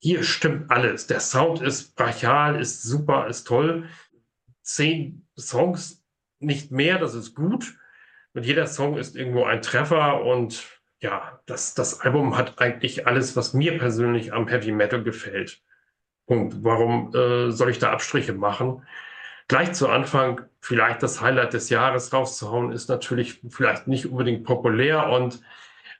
[0.00, 1.06] hier stimmt alles.
[1.06, 3.88] Der Sound ist brachial, ist super, ist toll.
[4.62, 5.99] Zehn Songs
[6.40, 7.74] nicht mehr, das ist gut.
[8.34, 10.64] Und jeder Song ist irgendwo ein Treffer und
[11.00, 15.62] ja, das, das Album hat eigentlich alles, was mir persönlich am Heavy Metal gefällt.
[16.26, 16.62] Punkt.
[16.62, 18.86] Warum äh, soll ich da Abstriche machen?
[19.48, 25.08] Gleich zu Anfang vielleicht das Highlight des Jahres rauszuhauen, ist natürlich vielleicht nicht unbedingt populär
[25.08, 25.40] und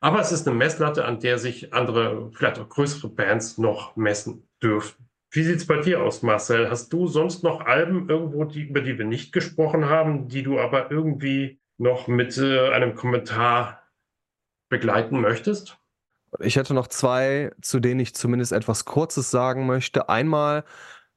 [0.02, 4.48] aber es ist eine Messlatte, an der sich andere, vielleicht auch größere Bands noch messen
[4.62, 5.09] dürfen.
[5.32, 6.68] Wie sieht es bei dir aus, Marcel?
[6.68, 10.58] Hast du sonst noch Alben irgendwo, die, über die wir nicht gesprochen haben, die du
[10.58, 13.82] aber irgendwie noch mit äh, einem Kommentar
[14.68, 15.78] begleiten möchtest?
[16.40, 20.08] Ich hätte noch zwei, zu denen ich zumindest etwas Kurzes sagen möchte.
[20.08, 20.64] Einmal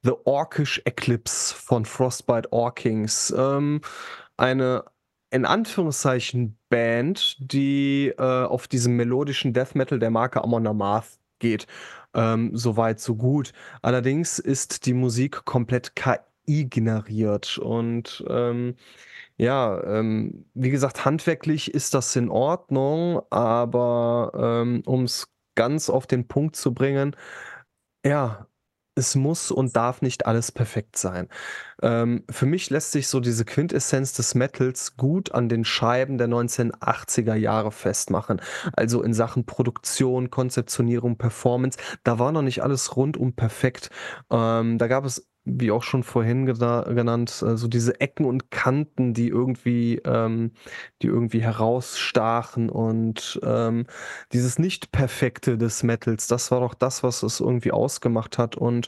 [0.04, 3.34] The Orkish Eclipse von Frostbite Orkings.
[3.36, 3.82] Ähm,
[4.38, 4.86] eine
[5.32, 11.66] in Anführungszeichen Band, die äh, auf diesem melodischen Death Metal der Marke Amon Amarth geht.
[12.14, 13.54] Ähm, so weit, so gut.
[13.82, 18.76] Allerdings ist die Musik komplett KI generiert und ähm,
[19.38, 24.32] ja, ähm, wie gesagt, handwerklich ist das in Ordnung, aber
[24.64, 27.16] ähm, um es ganz auf den Punkt zu bringen,
[28.06, 28.48] ja,
[28.96, 31.28] es muss und darf nicht alles perfekt sein.
[31.82, 36.28] Ähm, für mich lässt sich so diese Quintessenz des Metals gut an den Scheiben der
[36.28, 38.42] 1980er Jahre festmachen.
[38.74, 43.90] Also in Sachen Produktion, Konzeptionierung, Performance, da war noch nicht alles rundum perfekt.
[44.30, 49.14] Ähm, da gab es wie auch schon vorhin genannt, so also diese Ecken und Kanten,
[49.14, 50.52] die irgendwie, ähm,
[51.02, 53.86] die irgendwie herausstachen und ähm,
[54.32, 58.56] dieses Nicht-Perfekte des Metals, das war doch das, was es irgendwie ausgemacht hat.
[58.56, 58.88] Und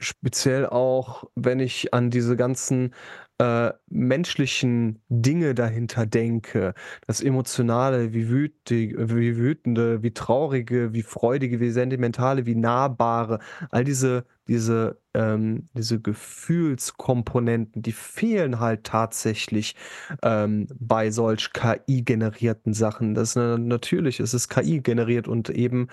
[0.00, 2.92] speziell auch, wenn ich an diese ganzen
[3.38, 6.74] äh, menschlichen Dinge dahinter denke,
[7.06, 13.38] das Emotionale, wie, wütig, wie wütende, wie traurige, wie freudige, wie sentimentale, wie nahbare,
[13.70, 19.76] all diese, diese, ähm, diese Gefühlskomponenten, die fehlen halt tatsächlich
[20.22, 23.14] ähm, bei solch KI-generierten Sachen.
[23.14, 25.88] Das ist natürlich, es ist KI generiert und eben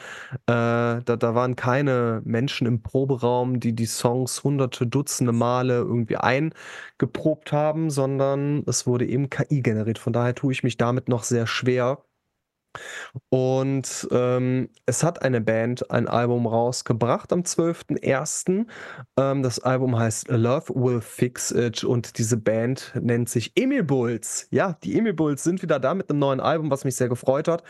[0.47, 6.17] äh, da, da waren keine Menschen im Proberaum, die die Songs hunderte, Dutzende Male irgendwie
[6.17, 9.99] eingeprobt geprobt haben, sondern es wurde eben KI generiert.
[9.99, 12.03] Von daher tue ich mich damit noch sehr schwer.
[13.29, 18.67] Und ähm, es hat eine Band ein Album rausgebracht am 12.01.
[19.17, 24.47] Ähm, das Album heißt Love Will Fix It und diese Band nennt sich Emil Bulls.
[24.51, 27.47] Ja, die Emil Bulls sind wieder da mit einem neuen Album, was mich sehr gefreut
[27.47, 27.63] hat.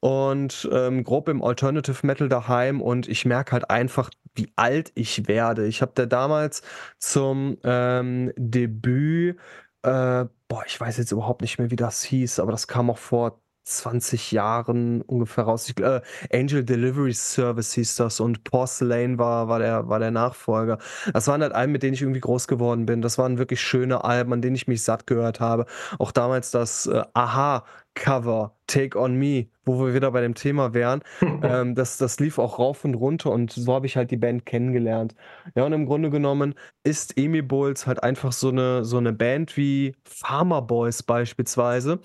[0.00, 5.28] Und ähm, grob im Alternative Metal daheim und ich merke halt einfach, wie alt ich
[5.28, 5.66] werde.
[5.66, 6.62] Ich habe da damals
[6.98, 9.38] zum ähm, Debüt,
[9.82, 12.98] äh, boah, ich weiß jetzt überhaupt nicht mehr, wie das hieß, aber das kam auch
[12.98, 15.68] vor 20 Jahren ungefähr raus.
[15.68, 16.00] Ich, äh,
[16.32, 20.78] Angel Delivery Service hieß das und Porcelain war, war, der, war der Nachfolger.
[21.12, 23.02] Das waren halt Alben, mit denen ich irgendwie groß geworden bin.
[23.02, 25.66] Das waren wirklich schöne Alben, an denen ich mich satt gehört habe.
[25.98, 27.64] Auch damals das äh, Aha
[28.00, 31.02] Cover, Take on Me, wo wir wieder bei dem Thema wären.
[31.42, 34.46] ähm, das, das lief auch rauf und runter und so habe ich halt die Band
[34.46, 35.14] kennengelernt.
[35.54, 39.56] Ja, und im Grunde genommen ist Emi Bulls halt einfach so eine, so eine Band
[39.56, 42.00] wie Farmer Boys beispielsweise,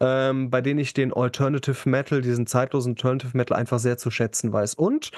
[0.00, 4.52] ähm, bei denen ich den Alternative Metal, diesen zeitlosen Alternative Metal einfach sehr zu schätzen
[4.52, 4.74] weiß.
[4.74, 5.12] Und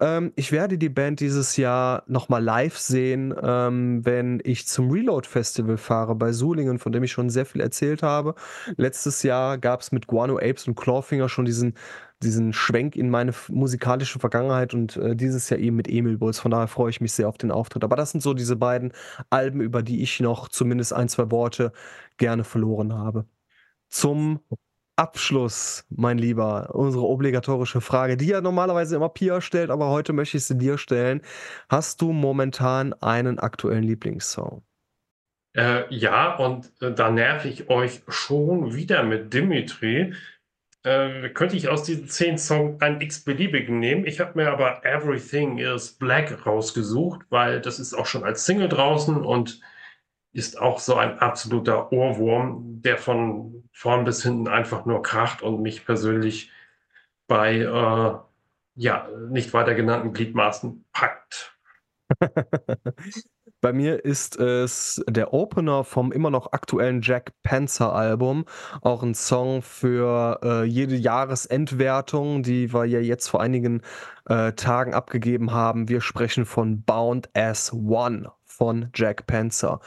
[0.00, 5.28] ähm, ich werde die Band dieses Jahr nochmal live sehen, ähm, wenn ich zum Reload
[5.28, 8.34] Festival fahre bei Sulingen, von dem ich schon sehr viel erzählt habe.
[8.76, 11.74] Letztes Jahr gab es mit Guano Apes und Clawfinger schon diesen,
[12.22, 16.38] diesen Schwenk in meine musikalische Vergangenheit und äh, dieses Jahr eben mit Emil Bulls.
[16.38, 17.82] Von daher freue ich mich sehr auf den Auftritt.
[17.82, 18.92] Aber das sind so diese beiden
[19.30, 21.72] Alben, über die ich noch zumindest ein, zwei Worte
[22.18, 23.26] gerne verloren habe.
[23.90, 24.40] Zum
[24.96, 30.36] Abschluss, mein Lieber, unsere obligatorische Frage, die ja normalerweise immer Pia stellt, aber heute möchte
[30.36, 31.20] ich sie dir stellen.
[31.68, 34.62] Hast du momentan einen aktuellen Lieblingssong?
[35.56, 40.14] Äh, ja, und äh, da nerv ich euch schon wieder mit Dimitri.
[40.82, 44.06] Äh, könnte ich aus diesen zehn Songs einen x-beliebigen nehmen.
[44.06, 48.68] Ich habe mir aber Everything is Black rausgesucht, weil das ist auch schon als Single
[48.68, 49.60] draußen und
[50.32, 55.62] ist auch so ein absoluter Ohrwurm, der von vorn bis hinten einfach nur kracht und
[55.62, 56.50] mich persönlich
[57.28, 58.18] bei äh,
[58.76, 61.56] ja, nicht weiter genannten Gliedmaßen packt.
[63.64, 68.44] Bei mir ist es der Opener vom immer noch aktuellen Jack Panzer Album.
[68.82, 73.80] Auch ein Song für äh, jede Jahresendwertung, die wir ja jetzt vor einigen
[74.26, 75.88] äh, Tagen abgegeben haben.
[75.88, 79.80] Wir sprechen von Bound as One von Jack Panzer.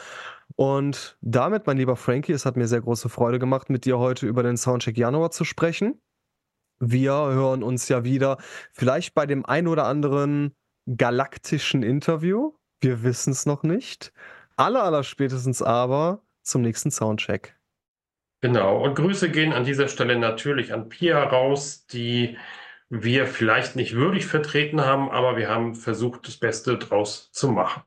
[0.56, 4.26] Und damit, mein lieber Frankie, es hat mir sehr große Freude gemacht, mit dir heute
[4.26, 6.02] über den Soundcheck Januar zu sprechen.
[6.80, 8.38] Wir hören uns ja wieder,
[8.72, 10.56] vielleicht bei dem ein oder anderen
[10.96, 12.57] galaktischen Interview.
[12.80, 14.12] Wir wissen es noch nicht.
[14.56, 17.56] Aller, aller spätestens aber zum nächsten Soundcheck.
[18.40, 18.82] Genau.
[18.82, 22.36] Und Grüße gehen an dieser Stelle natürlich an Pia raus, die
[22.88, 27.82] wir vielleicht nicht würdig vertreten haben, aber wir haben versucht, das Beste draus zu machen.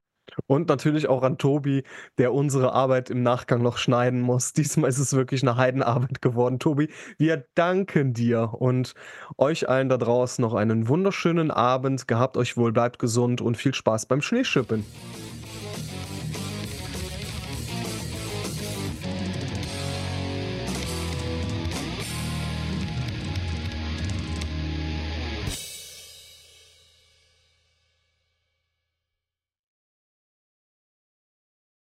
[0.47, 1.83] Und natürlich auch an Tobi,
[2.17, 4.53] der unsere Arbeit im Nachgang noch schneiden muss.
[4.61, 6.59] Diesmal ist es wirklich eine Heidenarbeit geworden.
[6.59, 8.93] Tobi, wir danken dir und
[9.37, 12.07] euch allen da draußen noch einen wunderschönen Abend.
[12.07, 14.85] Gehabt euch wohl, bleibt gesund und viel Spaß beim Schneeschippen.